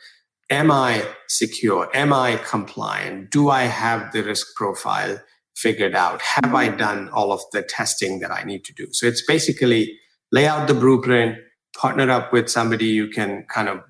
am 0.50 0.70
I 0.70 1.04
secure? 1.28 1.88
Am 1.94 2.12
I 2.12 2.36
compliant? 2.36 3.30
Do 3.30 3.50
I 3.50 3.64
have 3.64 4.12
the 4.12 4.22
risk 4.22 4.54
profile 4.54 5.20
figured 5.56 5.94
out? 5.94 6.20
Have 6.22 6.54
I 6.54 6.68
done 6.68 7.08
all 7.10 7.32
of 7.32 7.40
the 7.52 7.62
testing 7.62 8.20
that 8.20 8.30
I 8.30 8.44
need 8.44 8.64
to 8.66 8.72
do? 8.74 8.88
So 8.92 9.06
it's 9.06 9.24
basically 9.24 9.98
lay 10.32 10.46
out 10.46 10.68
the 10.68 10.74
blueprint, 10.74 11.38
partner 11.76 12.10
up 12.10 12.32
with 12.32 12.48
somebody 12.48 12.86
you 12.86 13.08
can 13.08 13.46
kind 13.52 13.68
of 13.68 13.80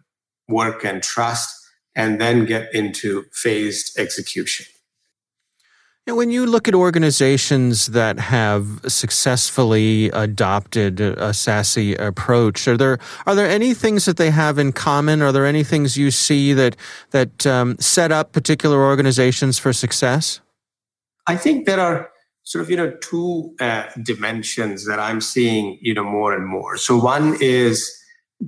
work 0.49 0.85
and 0.85 1.03
trust, 1.03 1.55
and 1.97 2.21
then 2.21 2.45
get 2.45 2.75
into 2.75 3.25
phased 3.33 3.99
execution. 3.99 4.67
When 6.07 6.31
you 6.31 6.45
look 6.45 6.69
at 6.69 6.75
organizations 6.75 7.87
that 7.89 8.19
have 8.19 8.81
successfully 8.87 10.11
adopted 10.11 11.01
a 11.01 11.31
SASE 11.31 11.99
approach, 11.99 12.69
are 12.69 12.77
there 12.77 12.99
are 13.27 13.35
there 13.35 13.49
any 13.49 13.73
things 13.73 14.05
that 14.05 14.19
they 14.19 14.31
have 14.31 14.59
in 14.59 14.73
common? 14.73 15.23
Are 15.23 15.33
there 15.33 15.47
any 15.47 15.65
things 15.65 15.97
you 15.97 16.11
see 16.11 16.53
that 16.53 16.77
that 17.11 17.47
um, 17.47 17.79
set 17.79 18.13
up 18.13 18.33
particular 18.33 18.85
organizations 18.85 19.59
for 19.59 19.73
success? 19.73 20.41
I 21.27 21.37
think 21.37 21.65
there 21.65 21.81
are 21.81 22.11
sort 22.43 22.63
of 22.63 22.71
you 22.71 22.77
know 22.77 22.91
two 23.01 23.55
uh, 23.61 23.85
dimensions 24.03 24.87
that 24.87 25.01
I'm 25.01 25.23
seeing 25.23 25.79
you 25.81 25.95
know 25.95 26.05
more 26.05 26.35
and 26.35 26.47
more. 26.47 26.77
So 26.77 26.99
one 26.99 27.39
is 27.41 27.91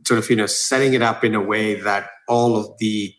sort 0.05 0.19
of 0.19 0.29
you 0.29 0.37
know 0.37 0.47
setting 0.47 0.93
it 0.93 1.01
up 1.01 1.25
in 1.25 1.35
a 1.35 1.41
way 1.41 1.81
that 1.81 2.11
all 2.29 2.57
of 2.59 2.77
the 2.81 3.15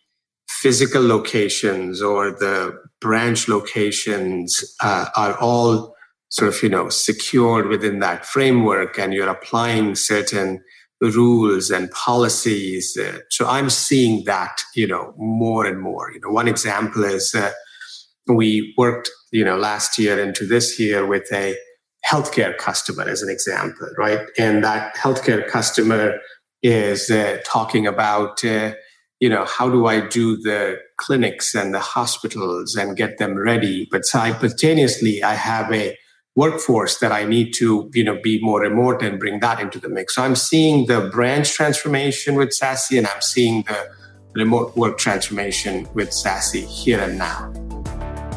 physical 0.62 1.06
locations 1.06 2.02
or 2.02 2.32
the 2.32 2.78
branch 3.00 3.48
locations 3.48 4.64
uh, 4.82 5.06
are 5.16 5.38
all 5.40 5.96
sort 6.30 6.54
of 6.54 6.62
you 6.64 6.70
know 6.70 6.90
secured 6.90 7.68
within 7.68 8.00
that 8.00 8.26
framework 8.26 8.98
and 9.00 9.14
you're 9.14 9.30
applying 9.30 9.96
certain 9.96 10.62
rules 11.00 11.70
and 11.70 11.92
policies 11.92 12.98
uh, 12.98 13.20
so 13.30 13.46
i'm 13.48 13.70
seeing 13.70 14.24
that 14.26 14.62
you 14.76 14.88
know 14.88 15.14
more 15.18 15.66
and 15.66 15.80
more. 15.80 16.12
You 16.12 16.20
know 16.22 16.30
one 16.30 16.48
example 16.48 17.04
is 17.04 17.34
uh, 17.36 17.52
we 18.28 18.74
worked 18.78 19.10
you 19.32 19.44
know 19.44 19.58
last 19.58 19.98
year 19.98 20.20
into 20.22 20.46
this 20.46 20.80
year 20.80 21.06
with 21.06 21.32
a 21.32 21.56
healthcare 22.06 22.58
customer 22.58 23.04
as 23.04 23.22
an 23.22 23.30
example 23.30 23.90
right? 23.98 24.22
And 24.38 24.64
that 24.64 24.96
healthcare 24.96 25.48
customer 25.48 26.18
is 26.64 27.10
uh, 27.10 27.38
talking 27.46 27.86
about 27.86 28.44
uh, 28.44 28.74
you 29.20 29.30
know 29.30 29.46
how 29.46 29.70
do 29.70 29.88
i 29.88 30.00
do 30.00 30.38
the 30.38 30.78
clinics 30.98 31.56
and 31.56 31.74
the 31.74 31.80
hospitals 31.80 32.76
and 32.76 32.98
get 32.98 33.18
them 33.18 33.38
ready? 33.38 33.88
But 33.92 34.06
simultaneously 34.06 35.24
i 35.24 35.34
have 35.34 35.72
a 35.72 35.98
workforce 36.36 37.00
that 37.00 37.12
i 37.12 37.26
need 37.26 37.52
to 37.54 37.90
you 37.94 38.04
know 38.04 38.20
be 38.22 38.40
more 38.42 38.62
remote 38.62 39.02
and 39.02 39.20
bring 39.20 39.40
that 39.40 39.60
into 39.60 39.80
the 39.80 39.90
mix. 39.90 40.16
So 40.16 40.24
i'm 40.24 40.36
seeing 40.36 40.88
the 40.88 41.10
branch 41.12 41.54
transformation 41.54 42.36
with 42.36 42.50
SASE 42.50 42.98
and 42.98 43.08
i'm 43.08 43.22
seeing 43.22 43.64
the 43.64 43.90
remote 44.38 44.76
work 44.78 44.98
transformation 44.98 45.88
with 45.94 46.10
SASE 46.10 46.66
here 46.66 47.00
and 47.00 47.18
now. 47.18 47.52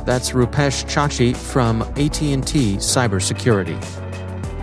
That's 0.07 0.31
Rupesh 0.31 0.87
Chokshi 0.87 1.37
from 1.37 1.83
AT&T 1.83 2.77
Cybersecurity. 2.77 4.10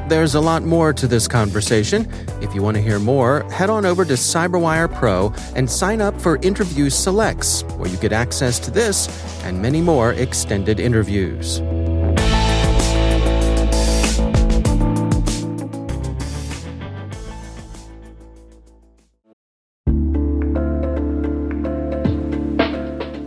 There's 0.07 0.35
a 0.35 0.39
lot 0.39 0.63
more 0.63 0.93
to 0.93 1.05
this 1.05 1.27
conversation. 1.27 2.09
If 2.41 2.55
you 2.55 2.61
want 2.61 2.75
to 2.77 2.81
hear 2.81 2.97
more, 2.97 3.43
head 3.51 3.69
on 3.69 3.85
over 3.85 4.05
to 4.05 4.13
CyberWire 4.13 4.93
Pro 4.95 5.33
and 5.53 5.69
sign 5.69 5.99
up 5.99 6.19
for 6.21 6.37
Interview 6.37 6.89
Selects, 6.89 7.63
where 7.75 7.89
you 7.89 7.97
get 7.97 8.13
access 8.13 8.57
to 8.59 8.71
this 8.71 9.09
and 9.43 9.61
many 9.61 9.81
more 9.81 10.13
extended 10.13 10.79
interviews. 10.79 11.59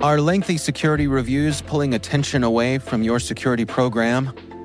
Are 0.02 0.18
lengthy 0.18 0.56
security 0.56 1.06
reviews 1.06 1.60
pulling 1.60 1.92
attention 1.92 2.42
away 2.42 2.78
from 2.78 3.02
your 3.02 3.20
security 3.20 3.66
program? 3.66 4.32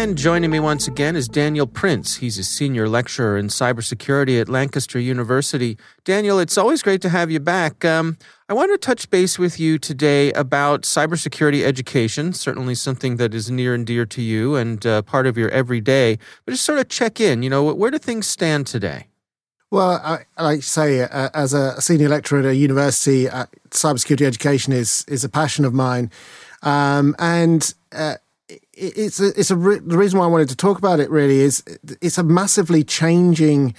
And 0.00 0.16
joining 0.16 0.50
me 0.50 0.60
once 0.60 0.88
again 0.88 1.14
is 1.14 1.28
Daniel 1.28 1.66
Prince. 1.66 2.16
He's 2.16 2.38
a 2.38 2.42
senior 2.42 2.88
lecturer 2.88 3.36
in 3.36 3.48
cybersecurity 3.48 4.40
at 4.40 4.48
Lancaster 4.48 4.98
University. 4.98 5.76
Daniel, 6.04 6.38
it's 6.38 6.56
always 6.56 6.82
great 6.82 7.02
to 7.02 7.10
have 7.10 7.30
you 7.30 7.38
back. 7.38 7.84
Um, 7.84 8.16
I 8.48 8.54
want 8.54 8.72
to 8.72 8.78
touch 8.78 9.10
base 9.10 9.38
with 9.38 9.60
you 9.60 9.78
today 9.78 10.32
about 10.32 10.84
cybersecurity 10.84 11.64
education, 11.64 12.32
certainly 12.32 12.74
something 12.74 13.16
that 13.16 13.34
is 13.34 13.50
near 13.50 13.74
and 13.74 13.86
dear 13.86 14.06
to 14.06 14.22
you 14.22 14.56
and 14.56 14.86
uh, 14.86 15.02
part 15.02 15.26
of 15.26 15.36
your 15.36 15.50
everyday, 15.50 16.18
but 16.46 16.52
just 16.52 16.64
sort 16.64 16.78
of 16.78 16.88
check 16.88 17.20
in. 17.20 17.42
You 17.42 17.50
know, 17.50 17.74
where 17.74 17.90
do 17.90 17.98
things 17.98 18.26
stand 18.26 18.66
today? 18.66 19.08
Well, 19.70 20.00
I, 20.02 20.24
like 20.42 20.62
say, 20.62 21.02
uh, 21.02 21.28
as 21.34 21.52
a 21.52 21.78
senior 21.78 22.08
lecturer 22.08 22.38
at 22.38 22.46
a 22.46 22.56
university, 22.56 23.28
uh, 23.28 23.44
cybersecurity 23.68 24.22
education 24.22 24.72
is 24.72 25.04
is 25.08 25.24
a 25.24 25.28
passion 25.28 25.66
of 25.66 25.74
mine, 25.74 26.10
um, 26.62 27.14
and 27.18 27.74
uh, 27.92 28.14
it's 28.72 29.20
a, 29.20 29.28
it's 29.38 29.50
a 29.50 29.56
re- 29.56 29.78
the 29.78 29.98
reason 29.98 30.18
why 30.18 30.24
I 30.24 30.28
wanted 30.28 30.48
to 30.50 30.56
talk 30.56 30.78
about 30.78 31.00
it 31.00 31.10
really 31.10 31.40
is 31.40 31.62
it's 32.00 32.18
a 32.18 32.22
massively 32.22 32.82
changing 32.82 33.74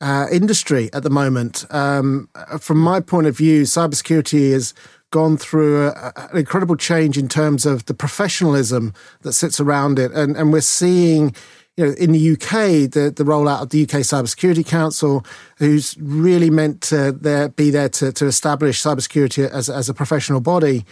uh, 0.00 0.26
industry 0.30 0.90
at 0.92 1.02
the 1.02 1.10
moment. 1.10 1.64
Um, 1.70 2.28
from 2.60 2.78
my 2.78 3.00
point 3.00 3.26
of 3.26 3.36
view, 3.36 3.62
cybersecurity 3.62 4.52
has 4.52 4.74
gone 5.10 5.36
through 5.36 5.88
a, 5.88 6.12
an 6.16 6.36
incredible 6.36 6.76
change 6.76 7.16
in 7.16 7.28
terms 7.28 7.64
of 7.64 7.86
the 7.86 7.94
professionalism 7.94 8.92
that 9.22 9.32
sits 9.32 9.60
around 9.60 9.98
it, 9.98 10.12
and 10.12 10.36
and 10.36 10.52
we're 10.52 10.60
seeing. 10.60 11.34
You 11.78 11.84
know, 11.84 11.92
in 11.92 12.12
the 12.12 12.32
UK, 12.32 12.90
the, 12.90 13.12
the 13.14 13.22
rollout 13.22 13.60
of 13.60 13.68
the 13.68 13.82
UK 13.82 14.00
Cybersecurity 14.00 14.64
Council, 14.64 15.26
who's 15.58 15.94
really 16.00 16.48
meant 16.48 16.80
to 16.84 17.12
there, 17.12 17.50
be 17.50 17.68
there 17.68 17.90
to, 17.90 18.12
to 18.12 18.24
establish 18.24 18.82
cybersecurity 18.82 19.46
as, 19.50 19.68
as 19.68 19.90
a 19.90 19.92
professional 19.92 20.40
body. 20.40 20.86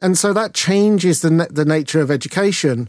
And 0.00 0.16
so 0.16 0.32
that 0.32 0.54
changes 0.54 1.22
the, 1.22 1.48
the 1.50 1.64
nature 1.64 2.00
of 2.00 2.10
education. 2.10 2.88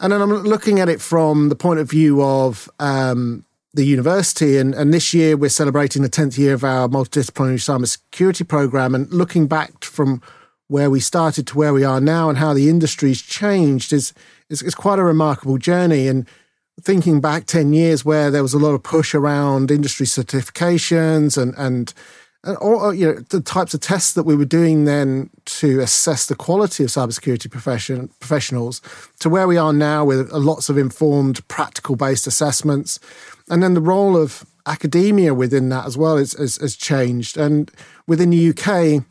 And 0.00 0.12
then 0.12 0.20
I'm 0.20 0.30
looking 0.30 0.80
at 0.80 0.88
it 0.88 1.00
from 1.00 1.48
the 1.48 1.56
point 1.56 1.78
of 1.80 1.88
view 1.88 2.22
of 2.22 2.68
um, 2.80 3.44
the 3.72 3.84
university. 3.84 4.58
And, 4.58 4.74
and 4.74 4.92
this 4.92 5.14
year 5.14 5.36
we're 5.36 5.48
celebrating 5.48 6.02
the 6.02 6.08
10th 6.08 6.36
year 6.38 6.54
of 6.54 6.64
our 6.64 6.88
multidisciplinary 6.88 7.60
cybersecurity 7.60 8.46
program. 8.46 8.94
And 8.94 9.10
looking 9.12 9.46
back 9.46 9.84
from 9.84 10.20
where 10.68 10.90
we 10.90 10.98
started 10.98 11.46
to 11.46 11.58
where 11.58 11.74
we 11.74 11.84
are 11.84 12.00
now 12.00 12.28
and 12.28 12.38
how 12.38 12.54
the 12.54 12.68
industry's 12.68 13.22
changed 13.22 13.92
is, 13.92 14.12
is, 14.48 14.62
is 14.62 14.74
quite 14.74 14.98
a 14.98 15.04
remarkable 15.04 15.58
journey. 15.58 16.08
And 16.08 16.26
thinking 16.80 17.20
back 17.20 17.46
10 17.46 17.72
years 17.72 18.04
where 18.04 18.30
there 18.30 18.42
was 18.42 18.54
a 18.54 18.58
lot 18.58 18.74
of 18.74 18.82
push 18.82 19.14
around 19.14 19.70
industry 19.70 20.06
certifications 20.06 21.40
and, 21.40 21.54
and 21.56 21.94
or 22.60 22.94
you 22.94 23.06
know 23.06 23.20
the 23.30 23.40
types 23.40 23.74
of 23.74 23.80
tests 23.80 24.12
that 24.14 24.24
we 24.24 24.36
were 24.36 24.44
doing 24.44 24.84
then 24.84 25.30
to 25.46 25.80
assess 25.80 26.26
the 26.26 26.34
quality 26.34 26.84
of 26.84 26.90
cybersecurity 26.90 27.50
profession 27.50 28.08
professionals 28.20 28.80
to 29.20 29.28
where 29.28 29.46
we 29.46 29.56
are 29.56 29.72
now 29.72 30.04
with 30.04 30.30
lots 30.32 30.68
of 30.68 30.78
informed 30.78 31.46
practical 31.48 31.96
based 31.96 32.26
assessments 32.26 33.00
and 33.48 33.62
then 33.62 33.74
the 33.74 33.80
role 33.80 34.16
of 34.16 34.44
academia 34.66 35.34
within 35.34 35.68
that 35.68 35.86
as 35.86 35.96
well 35.96 36.16
has 36.16 36.76
changed 36.78 37.36
and 37.36 37.70
within 38.06 38.30
the 38.30 38.50
UK 38.50 39.04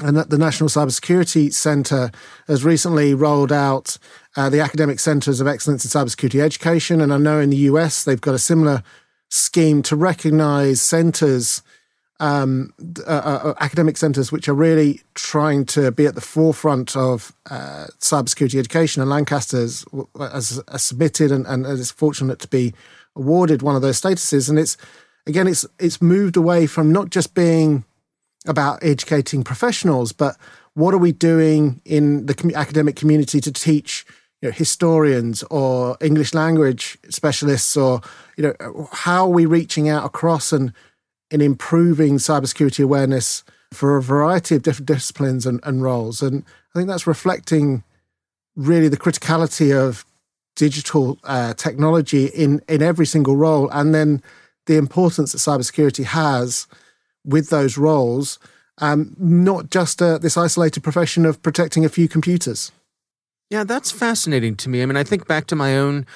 and 0.00 0.16
the 0.16 0.38
National 0.38 0.68
Cybersecurity 0.68 1.52
Centre 1.52 2.12
has 2.46 2.64
recently 2.64 3.14
rolled 3.14 3.50
out 3.50 3.98
uh, 4.36 4.48
the 4.48 4.60
Academic 4.60 5.00
Centres 5.00 5.40
of 5.40 5.48
Excellence 5.48 5.84
in 5.84 5.90
Cybersecurity 5.90 6.40
Education. 6.40 7.00
And 7.00 7.12
I 7.12 7.18
know 7.18 7.40
in 7.40 7.50
the 7.50 7.56
US 7.56 8.04
they've 8.04 8.20
got 8.20 8.36
a 8.36 8.38
similar 8.38 8.84
scheme 9.28 9.82
to 9.82 9.96
recognise 9.96 10.80
centres 10.80 11.62
um, 12.20 12.72
uh, 13.06 13.10
uh, 13.10 13.54
academic 13.60 13.96
centres 13.96 14.32
which 14.32 14.48
are 14.48 14.54
really 14.54 15.02
trying 15.14 15.64
to 15.64 15.92
be 15.92 16.06
at 16.06 16.14
the 16.14 16.20
forefront 16.20 16.96
of 16.96 17.32
uh, 17.50 17.86
cybersecurity 18.00 18.58
education. 18.58 19.00
And 19.02 19.10
Lancaster's 19.10 19.84
has, 20.18 20.60
has 20.70 20.82
submitted 20.82 21.30
and, 21.30 21.46
and 21.46 21.64
is 21.66 21.90
fortunate 21.90 22.40
to 22.40 22.48
be 22.48 22.74
awarded 23.14 23.62
one 23.62 23.76
of 23.76 23.82
those 23.82 24.00
statuses. 24.00 24.48
And 24.48 24.58
it's 24.58 24.76
again, 25.26 25.46
it's 25.46 25.64
it's 25.78 26.02
moved 26.02 26.36
away 26.36 26.66
from 26.66 26.92
not 26.92 27.10
just 27.10 27.34
being 27.34 27.84
about 28.46 28.82
educating 28.82 29.44
professionals, 29.44 30.12
but 30.12 30.36
what 30.74 30.94
are 30.94 30.98
we 30.98 31.12
doing 31.12 31.80
in 31.84 32.26
the 32.26 32.34
com- 32.34 32.54
academic 32.54 32.96
community 32.96 33.40
to 33.40 33.52
teach 33.52 34.06
you 34.40 34.48
know, 34.48 34.52
historians 34.52 35.42
or 35.44 35.96
English 36.00 36.34
language 36.34 36.98
specialists, 37.10 37.76
or 37.76 38.00
you 38.36 38.44
know, 38.44 38.88
how 38.92 39.24
are 39.24 39.30
we 39.30 39.46
reaching 39.46 39.88
out 39.88 40.04
across 40.04 40.52
and 40.52 40.72
in 41.30 41.40
improving 41.40 42.16
cybersecurity 42.16 42.82
awareness 42.82 43.44
for 43.72 43.96
a 43.96 44.02
variety 44.02 44.54
of 44.54 44.62
different 44.62 44.86
disciplines 44.86 45.46
and, 45.46 45.60
and 45.64 45.82
roles? 45.82 46.22
And 46.22 46.44
I 46.74 46.78
think 46.78 46.88
that's 46.88 47.06
reflecting 47.06 47.82
really 48.56 48.88
the 48.88 48.96
criticality 48.96 49.76
of 49.76 50.04
digital 50.56 51.18
uh, 51.24 51.54
technology 51.54 52.26
in 52.26 52.60
in 52.68 52.82
every 52.82 53.06
single 53.06 53.36
role, 53.36 53.70
and 53.70 53.94
then 53.94 54.22
the 54.66 54.76
importance 54.76 55.32
that 55.32 55.38
cybersecurity 55.38 56.04
has 56.04 56.66
with 57.24 57.50
those 57.50 57.78
roles. 57.78 58.38
Um, 58.80 59.16
not 59.18 59.70
just 59.70 60.00
uh, 60.00 60.18
this 60.18 60.36
isolated 60.36 60.84
profession 60.84 61.26
of 61.26 61.42
protecting 61.42 61.84
a 61.84 61.88
few 61.88 62.06
computers. 62.06 62.70
Yeah, 63.50 63.64
that's 63.64 63.90
fascinating 63.90 64.54
to 64.56 64.68
me. 64.68 64.82
I 64.82 64.86
mean, 64.86 64.96
I 64.96 65.02
think 65.02 65.26
back 65.26 65.46
to 65.46 65.56
my 65.56 65.76
own 65.76 66.06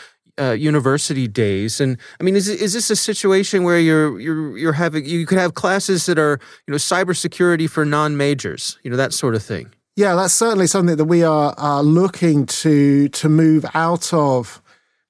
uh, 0.41 0.53
university 0.53 1.29
days, 1.29 1.81
and 1.81 1.99
I 2.21 2.23
mean, 2.25 2.37
is 2.37 2.49
is 2.49 2.73
this 2.73 2.91
a 2.91 2.97
situation 2.97 3.65
where 3.65 3.79
you're 3.79 4.19
you're 4.19 4.57
you're 4.57 4.73
having 4.73 5.05
you 5.05 5.27
could 5.27 5.39
have 5.39 5.55
classes 5.55 6.07
that 6.07 6.19
are 6.19 6.41
you 6.67 6.73
know 6.73 6.79
cybersecurity 6.79 7.69
for 7.69 7.85
non 7.85 8.17
majors, 8.17 8.79
you 8.83 8.91
know 8.91 8.97
that 8.97 9.13
sort 9.13 9.35
of 9.35 9.43
thing? 9.43 9.73
Yeah, 9.95 10.15
that's 10.15 10.33
certainly 10.33 10.67
something 10.67 10.97
that 10.97 11.05
we 11.05 11.23
are, 11.23 11.83
looking 11.83 12.47
to 12.47 13.09
to 13.09 13.29
move 13.29 13.67
out 13.75 14.13
of. 14.13 14.61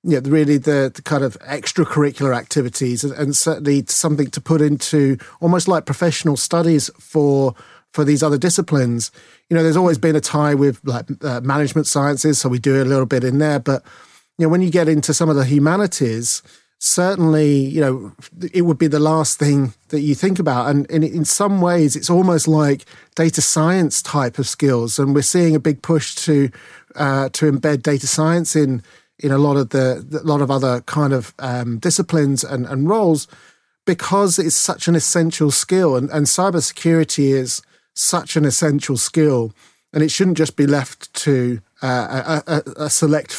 Know, 0.04 0.18
really 0.24 0.58
the, 0.58 0.90
the 0.92 1.00
kind 1.02 1.22
of 1.22 1.38
extracurricular 1.42 2.36
activities 2.36 3.04
and, 3.04 3.12
and 3.12 3.36
certainly 3.36 3.84
something 3.86 4.28
to 4.30 4.40
put 4.40 4.60
into 4.60 5.16
almost 5.40 5.68
like 5.68 5.86
professional 5.86 6.36
studies 6.36 6.90
for 6.98 7.54
for 7.92 8.04
these 8.04 8.22
other 8.22 8.38
disciplines. 8.38 9.12
You 9.48 9.56
know, 9.56 9.62
there's 9.62 9.76
always 9.76 9.98
been 9.98 10.16
a 10.16 10.20
tie 10.20 10.54
with 10.54 10.80
like 10.84 11.06
uh, 11.22 11.40
management 11.42 11.86
sciences, 11.86 12.40
so 12.40 12.48
we 12.48 12.58
do 12.58 12.82
a 12.82 12.84
little 12.84 13.06
bit 13.06 13.22
in 13.22 13.38
there. 13.38 13.60
But 13.60 13.84
know, 14.42 14.48
when 14.48 14.62
you 14.62 14.70
get 14.70 14.88
into 14.88 15.14
some 15.14 15.28
of 15.28 15.36
the 15.36 15.44
humanities, 15.44 16.42
certainly, 16.78 17.54
you 17.54 17.80
know, 17.80 18.12
it 18.52 18.62
would 18.62 18.78
be 18.78 18.88
the 18.88 18.98
last 18.98 19.38
thing 19.38 19.72
that 19.90 20.00
you 20.00 20.16
think 20.16 20.40
about. 20.40 20.68
And 20.68 20.84
in, 20.86 21.24
some 21.24 21.60
ways, 21.60 21.94
it's 21.94 22.10
almost 22.10 22.48
like 22.48 22.84
data 23.14 23.40
science 23.40 24.02
type 24.02 24.36
of 24.38 24.48
skills. 24.48 24.98
And 24.98 25.14
we're 25.14 25.22
seeing 25.22 25.54
a 25.54 25.60
big 25.60 25.82
push 25.82 26.16
to 26.26 26.50
uh, 26.96 27.28
to 27.30 27.50
embed 27.50 27.82
data 27.82 28.06
science 28.06 28.56
in 28.56 28.82
in 29.20 29.30
a 29.30 29.38
lot 29.38 29.56
of 29.56 29.70
the 29.70 30.04
a 30.20 30.26
lot 30.26 30.42
of 30.42 30.50
other 30.50 30.80
kind 30.82 31.12
of 31.12 31.32
um, 31.38 31.78
disciplines 31.78 32.42
and, 32.42 32.66
and 32.66 32.88
roles 32.88 33.28
because 33.86 34.38
it's 34.38 34.56
such 34.56 34.88
an 34.88 34.96
essential 34.96 35.52
skill. 35.52 35.96
And, 35.96 36.10
and 36.10 36.26
cybersecurity 36.26 37.32
is 37.32 37.62
such 37.94 38.36
an 38.36 38.44
essential 38.44 38.96
skill. 38.96 39.52
And 39.92 40.02
it 40.02 40.10
shouldn't 40.10 40.38
just 40.38 40.56
be 40.56 40.66
left 40.66 41.12
to 41.14 41.60
uh, 41.82 42.40
a, 42.46 42.62
a 42.76 42.90
select 42.90 43.30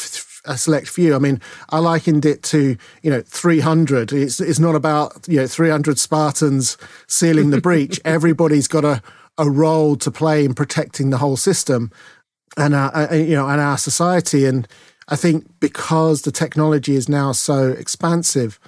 a 0.44 0.56
select 0.58 0.88
few. 0.88 1.14
I 1.14 1.18
mean, 1.18 1.40
I 1.70 1.78
likened 1.78 2.24
it 2.24 2.42
to 2.44 2.76
you 3.02 3.10
know 3.10 3.22
300. 3.22 4.12
It's 4.12 4.40
it's 4.40 4.58
not 4.58 4.74
about 4.74 5.26
you 5.28 5.40
know 5.40 5.46
300 5.46 5.98
Spartans 5.98 6.76
sealing 7.06 7.50
the 7.50 7.60
breach. 7.60 8.00
Everybody's 8.04 8.68
got 8.68 8.84
a 8.84 9.02
a 9.38 9.50
role 9.50 9.96
to 9.96 10.10
play 10.10 10.44
in 10.44 10.54
protecting 10.54 11.10
the 11.10 11.18
whole 11.18 11.36
system 11.36 11.90
and 12.56 12.74
our, 12.74 12.94
uh, 12.94 13.14
you 13.14 13.34
know 13.34 13.48
and 13.48 13.60
our 13.60 13.78
society. 13.78 14.44
And 14.44 14.68
I 15.08 15.16
think 15.16 15.46
because 15.60 16.22
the 16.22 16.32
technology 16.32 16.94
is 16.94 17.08
now 17.08 17.32
so 17.32 17.68
expansive, 17.68 18.58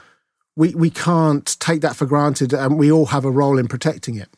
we 0.57 0.75
we 0.75 0.91
can't 0.91 1.59
take 1.61 1.81
that 1.83 1.97
for 1.97 2.07
granted, 2.07 2.53
and 2.53 2.79
we 2.79 2.91
all 2.91 3.07
have 3.07 3.25
a 3.25 3.31
role 3.31 3.59
in 3.59 3.69
protecting 3.69 4.17
it. 4.17 4.29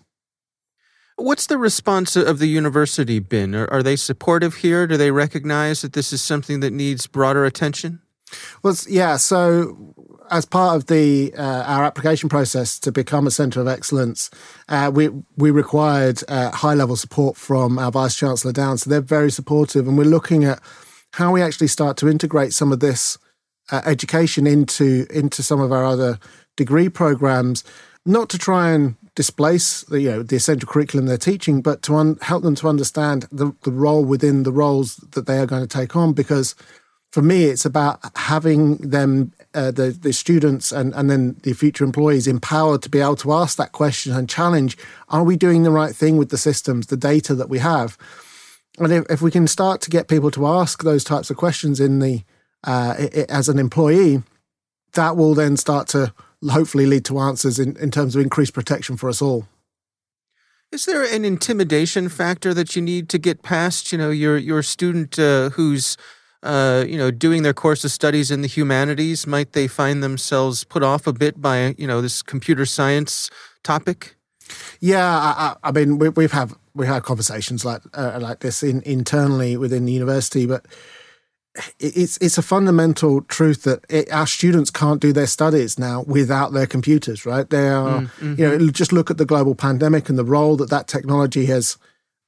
What's 1.19 1.47
the 1.47 1.59
response 1.59 2.15
of 2.15 2.39
the 2.39 2.47
university 2.47 3.19
been? 3.19 3.53
Are, 3.57 3.69
are, 3.73 3.83
they 3.83 3.97
supportive 3.97 4.55
here? 4.55 4.87
Do 4.87 4.97
they 4.97 5.11
recognize 5.11 5.83
that 5.83 5.93
this 5.93 6.13
is 6.13 6.23
something 6.23 6.61
that 6.61 6.73
needs 6.73 7.09
broader 7.09 7.45
attention? 7.45 8.01
Well, 8.63 8.77
yeah. 8.89 9.17
So, 9.17 9.95
as 10.31 10.45
part 10.45 10.77
of 10.77 10.87
the 10.87 11.35
uh, 11.37 11.65
our 11.67 11.85
application 11.85 12.29
process 12.29 12.79
to 12.81 12.93
become 12.93 13.27
a 13.27 13.33
centre 13.33 13.61
of 13.61 13.67
excellence, 13.67 14.31
uh, 14.69 14.93
we 14.95 15.11
we 15.37 15.51
required 15.51 16.23
uh, 16.29 16.53
high 16.53 16.75
level 16.75 16.95
support 16.95 17.37
from 17.37 17.81
our 17.81 17.91
vice 17.91 18.15
chancellor 18.15 18.53
down. 18.53 18.79
So 18.79 18.89
they're 18.89 19.01
very 19.01 19.33
supportive, 19.33 19.89
and 19.89 19.99
we're 19.99 20.05
looking 20.05 20.45
at 20.45 20.61
how 21.15 21.33
we 21.33 21.43
actually 21.43 21.69
start 21.69 21.97
to 21.97 22.09
integrate 22.09 22.53
some 22.53 22.71
of 22.71 22.79
this 22.79 23.19
uh, 23.73 23.83
education 23.85 24.47
into 24.47 25.07
into 25.11 25.43
some 25.43 25.61
of 25.61 25.73
our 25.73 25.85
other 25.85 26.21
degree 26.57 26.89
programs, 26.89 27.65
not 28.07 28.29
to 28.29 28.39
try 28.39 28.71
and 28.71 28.95
displace 29.19 29.83
the 29.83 30.01
you 30.01 30.11
know 30.11 30.23
the 30.23 30.37
essential 30.37 30.69
curriculum 30.69 31.07
they're 31.07 31.19
teaching, 31.19 31.61
but 31.61 31.83
to 31.83 31.97
un- 31.97 32.19
help 32.23 32.45
them 32.45 32.55
to 32.55 32.69
understand 32.69 33.27
the, 33.33 33.53
the 33.65 33.73
role 33.73 34.05
within 34.05 34.45
the 34.45 34.53
roles 34.53 34.95
that 35.15 35.27
they 35.27 35.39
are 35.41 35.47
going 35.53 35.67
to 35.67 35.77
take 35.81 35.97
on. 35.97 36.13
Because 36.13 36.55
for 37.11 37.21
me, 37.21 37.47
it's 37.47 37.65
about 37.65 37.99
having 38.15 38.77
them, 38.77 39.33
uh, 39.55 39.73
the 39.73 39.91
the 39.91 40.13
students, 40.13 40.71
and 40.71 40.95
and 40.95 41.11
then 41.11 41.37
the 41.43 41.53
future 41.53 41.85
employees 41.85 42.29
empowered 42.29 42.81
to 42.83 42.89
be 42.89 43.01
able 43.01 43.17
to 43.17 43.33
ask 43.33 43.59
that 43.59 43.73
question 43.73 44.13
and 44.15 44.31
challenge: 44.31 44.79
Are 45.09 45.25
we 45.25 45.37
doing 45.37 45.65
the 45.65 45.73
right 45.73 45.97
thing 45.97 46.17
with 46.17 46.29
the 46.29 46.39
systems, 46.39 46.87
the 46.87 46.97
data 46.97 47.35
that 47.35 47.49
we 47.49 47.59
have? 47.59 47.99
And 48.79 48.93
if, 48.93 49.05
if 49.11 49.21
we 49.21 49.33
can 49.33 49.49
start 49.49 49.81
to 49.81 49.91
get 49.91 50.07
people 50.07 50.31
to 50.31 50.47
ask 50.47 50.85
those 50.85 51.03
types 51.03 51.29
of 51.29 51.37
questions 51.37 51.81
in 51.81 51.99
the 51.99 52.23
uh, 52.63 52.95
as 53.29 53.49
an 53.49 53.59
employee, 53.59 54.23
that 54.93 55.17
will 55.17 55.35
then 55.35 55.57
start 55.57 55.89
to 55.89 56.13
hopefully 56.49 56.87
lead 56.87 57.05
to 57.07 57.19
answers 57.19 57.59
in, 57.59 57.77
in 57.77 57.91
terms 57.91 58.15
of 58.15 58.23
increased 58.23 58.55
protection 58.55 58.97
for 58.97 59.09
us 59.09 59.21
all. 59.21 59.47
Is 60.71 60.85
there 60.85 61.03
an 61.03 61.25
intimidation 61.25 62.09
factor 62.09 62.53
that 62.53 62.77
you 62.77 62.83
need 62.83 63.09
to 63.09 63.19
get 63.19 63.43
past? 63.43 63.91
You 63.91 63.99
know, 63.99 64.11
your 64.11 64.37
your 64.37 64.63
student 64.63 65.19
uh, 65.19 65.51
who's 65.51 65.97
uh, 66.43 66.85
you 66.87 66.99
know 66.99 67.11
doing 67.11 67.43
their 67.43 67.55
course 67.55 67.85
of 67.85 67.91
studies 67.91 68.31
in 68.31 68.43
the 68.43 68.49
humanities 68.49 69.27
might 69.27 69.53
they 69.53 69.67
find 69.67 70.03
themselves 70.03 70.65
put 70.65 70.83
off 70.83 71.07
a 71.07 71.13
bit 71.13 71.41
by 71.41 71.75
you 71.79 71.87
know 71.87 72.03
this 72.03 72.23
computer 72.23 72.67
science 72.67 73.31
topic? 73.63 74.17
Yeah, 74.81 75.07
I, 75.07 75.57
I 75.63 75.73
mean 75.73 75.99
we, 75.99 76.11
we've 76.11 76.33
had 76.33 76.53
we 76.75 76.87
had 76.87 77.03
conversations 77.03 77.65
like 77.65 77.81
uh, 77.95 78.19
like 78.21 78.41
this 78.41 78.63
in, 78.63 78.83
internally 78.83 79.57
within 79.57 79.87
the 79.87 79.93
university, 79.93 80.45
but 80.45 80.67
it's 81.79 82.17
it's 82.19 82.39
a 82.39 82.43
fundamental 82.43 83.23
truth 83.23 83.63
that 83.63 83.85
it, 83.89 84.11
our 84.13 84.27
students 84.27 84.71
can't 84.71 85.01
do 85.01 85.13
their 85.13 85.27
studies 85.27 85.79
now 85.79 86.03
without 86.07 86.53
their 86.53 86.67
computers, 86.67 87.27
right? 87.27 87.49
They 87.49 87.69
are, 87.69 88.03
mm-hmm. 88.03 88.35
you 88.39 88.49
know, 88.49 88.71
just 88.71 88.93
look 88.93 89.11
at 89.11 89.19
the 89.19 89.25
global 89.25 89.55
pandemic 89.55 90.09
and 90.09 90.19
the 90.19 90.25
role 90.25 90.57
that 90.57 90.71
that 90.71 90.89
technology 90.89 91.47
has 91.47 91.77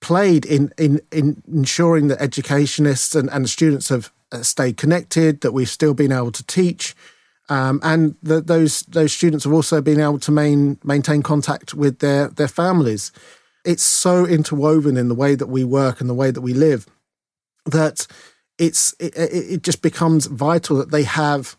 played 0.00 0.44
in 0.44 0.72
in, 0.78 1.00
in 1.10 1.42
ensuring 1.52 2.08
that 2.08 2.20
educationists 2.20 3.14
and, 3.14 3.30
and 3.30 3.48
students 3.48 3.88
have 3.88 4.12
uh, 4.32 4.42
stayed 4.42 4.76
connected, 4.76 5.40
that 5.40 5.52
we've 5.52 5.68
still 5.68 5.94
been 5.94 6.12
able 6.12 6.32
to 6.32 6.44
teach, 6.44 6.94
um, 7.48 7.80
and 7.82 8.16
that 8.22 8.46
those 8.46 8.82
those 8.82 9.12
students 9.12 9.44
have 9.44 9.52
also 9.52 9.80
been 9.80 10.00
able 10.00 10.18
to 10.20 10.32
main, 10.32 10.78
maintain 10.84 11.22
contact 11.22 11.74
with 11.74 11.98
their 11.98 12.28
their 12.28 12.48
families. 12.48 13.12
It's 13.64 13.82
so 13.82 14.24
interwoven 14.24 14.96
in 14.96 15.08
the 15.08 15.14
way 15.14 15.34
that 15.34 15.48
we 15.48 15.64
work 15.64 16.00
and 16.00 16.08
the 16.08 16.14
way 16.14 16.30
that 16.30 16.40
we 16.40 16.54
live 16.54 16.86
that 17.66 18.06
it's 18.60 18.94
it, 19.00 19.14
it 19.16 19.62
just 19.62 19.82
becomes 19.82 20.26
vital 20.26 20.76
that 20.76 20.90
they 20.90 21.02
have 21.02 21.56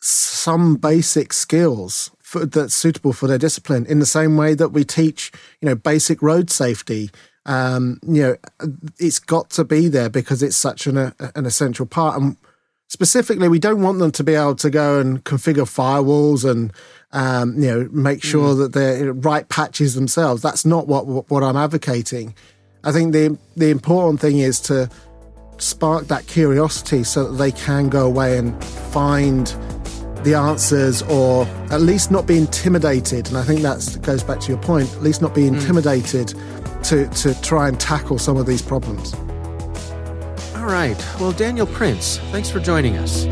some 0.00 0.74
basic 0.76 1.32
skills 1.32 2.10
for, 2.18 2.44
that's 2.44 2.74
suitable 2.74 3.12
for 3.12 3.28
their 3.28 3.38
discipline. 3.38 3.86
In 3.86 4.00
the 4.00 4.06
same 4.06 4.36
way 4.36 4.54
that 4.54 4.70
we 4.70 4.84
teach, 4.84 5.30
you 5.60 5.68
know, 5.68 5.76
basic 5.76 6.20
road 6.20 6.50
safety. 6.50 7.10
Um, 7.46 8.00
you 8.06 8.22
know, 8.22 8.36
it's 8.98 9.20
got 9.20 9.50
to 9.50 9.64
be 9.64 9.88
there 9.88 10.10
because 10.10 10.42
it's 10.42 10.56
such 10.56 10.86
an 10.86 10.96
an 10.98 11.46
essential 11.46 11.86
part. 11.86 12.20
And 12.20 12.36
specifically, 12.88 13.48
we 13.48 13.60
don't 13.60 13.82
want 13.82 14.00
them 14.00 14.10
to 14.12 14.24
be 14.24 14.34
able 14.34 14.56
to 14.56 14.70
go 14.70 14.98
and 14.98 15.24
configure 15.24 15.68
firewalls 15.68 16.48
and 16.48 16.72
um, 17.12 17.54
you 17.54 17.68
know 17.68 17.88
make 17.92 18.22
sure 18.22 18.54
mm. 18.54 18.58
that 18.58 18.72
they're 18.72 19.12
right 19.12 19.48
patches 19.48 19.94
themselves. 19.94 20.42
That's 20.42 20.66
not 20.66 20.88
what 20.88 21.06
what 21.30 21.42
I'm 21.44 21.56
advocating. 21.56 22.34
I 22.82 22.90
think 22.90 23.12
the 23.12 23.38
the 23.56 23.70
important 23.70 24.20
thing 24.20 24.38
is 24.38 24.60
to 24.62 24.88
spark 25.62 26.08
that 26.08 26.26
curiosity 26.26 27.04
so 27.04 27.24
that 27.24 27.36
they 27.36 27.52
can 27.52 27.88
go 27.88 28.06
away 28.06 28.36
and 28.36 28.62
find 28.64 29.46
the 30.24 30.34
answers 30.34 31.02
or 31.02 31.46
at 31.70 31.80
least 31.80 32.10
not 32.10 32.26
be 32.26 32.38
intimidated. 32.38 33.28
And 33.28 33.36
I 33.36 33.42
think 33.42 33.62
that 33.62 33.98
goes 34.02 34.22
back 34.22 34.40
to 34.40 34.48
your 34.52 34.60
point, 34.60 34.92
at 34.92 35.02
least 35.02 35.22
not 35.22 35.34
be 35.34 35.48
hmm. 35.48 35.54
intimidated 35.54 36.28
mm. 36.28 36.88
to, 36.88 37.08
to 37.22 37.40
try 37.42 37.68
and 37.68 37.78
tackle 37.78 38.18
some 38.18 38.36
of 38.36 38.46
these 38.46 38.62
problems. 38.62 39.14
All 40.56 40.66
right. 40.66 40.96
Well, 41.18 41.32
Daniel 41.32 41.66
Prince, 41.66 42.18
thanks 42.30 42.50
for 42.50 42.60
joining 42.60 42.96
us. 42.96 43.24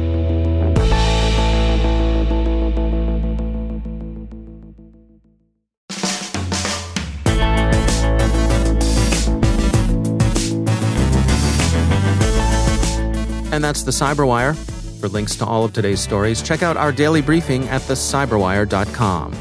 And 13.60 13.64
that's 13.66 13.82
the 13.82 13.90
Cyberwire. 13.90 14.56
For 15.00 15.08
links 15.08 15.36
to 15.36 15.44
all 15.44 15.66
of 15.66 15.74
today's 15.74 16.00
stories, 16.00 16.40
check 16.40 16.62
out 16.62 16.78
our 16.78 16.90
daily 16.90 17.20
briefing 17.20 17.68
at 17.68 17.82
thecyberwire.com. 17.82 19.34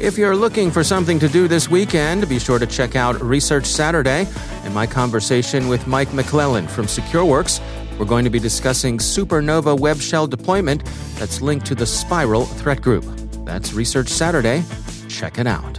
If 0.00 0.18
you're 0.18 0.34
looking 0.34 0.72
for 0.72 0.82
something 0.82 1.20
to 1.20 1.28
do 1.28 1.46
this 1.46 1.70
weekend, 1.70 2.28
be 2.28 2.40
sure 2.40 2.58
to 2.58 2.66
check 2.66 2.96
out 2.96 3.20
Research 3.22 3.66
Saturday 3.66 4.26
and 4.64 4.74
my 4.74 4.88
conversation 4.88 5.68
with 5.68 5.86
Mike 5.86 6.08
McLellan 6.08 6.68
from 6.68 6.86
SecureWorks 6.86 7.60
we're 7.96 8.06
going 8.06 8.24
to 8.24 8.30
be 8.30 8.40
discussing 8.40 8.98
supernova 8.98 9.78
web 9.78 9.98
shell 9.98 10.26
deployment 10.26 10.84
that's 11.16 11.40
linked 11.40 11.66
to 11.66 11.76
the 11.76 11.86
Spiral 11.86 12.44
threat 12.44 12.80
group. 12.80 13.04
That's 13.44 13.72
Research 13.72 14.08
Saturday. 14.08 14.64
Check 15.08 15.38
it 15.38 15.46
out. 15.46 15.78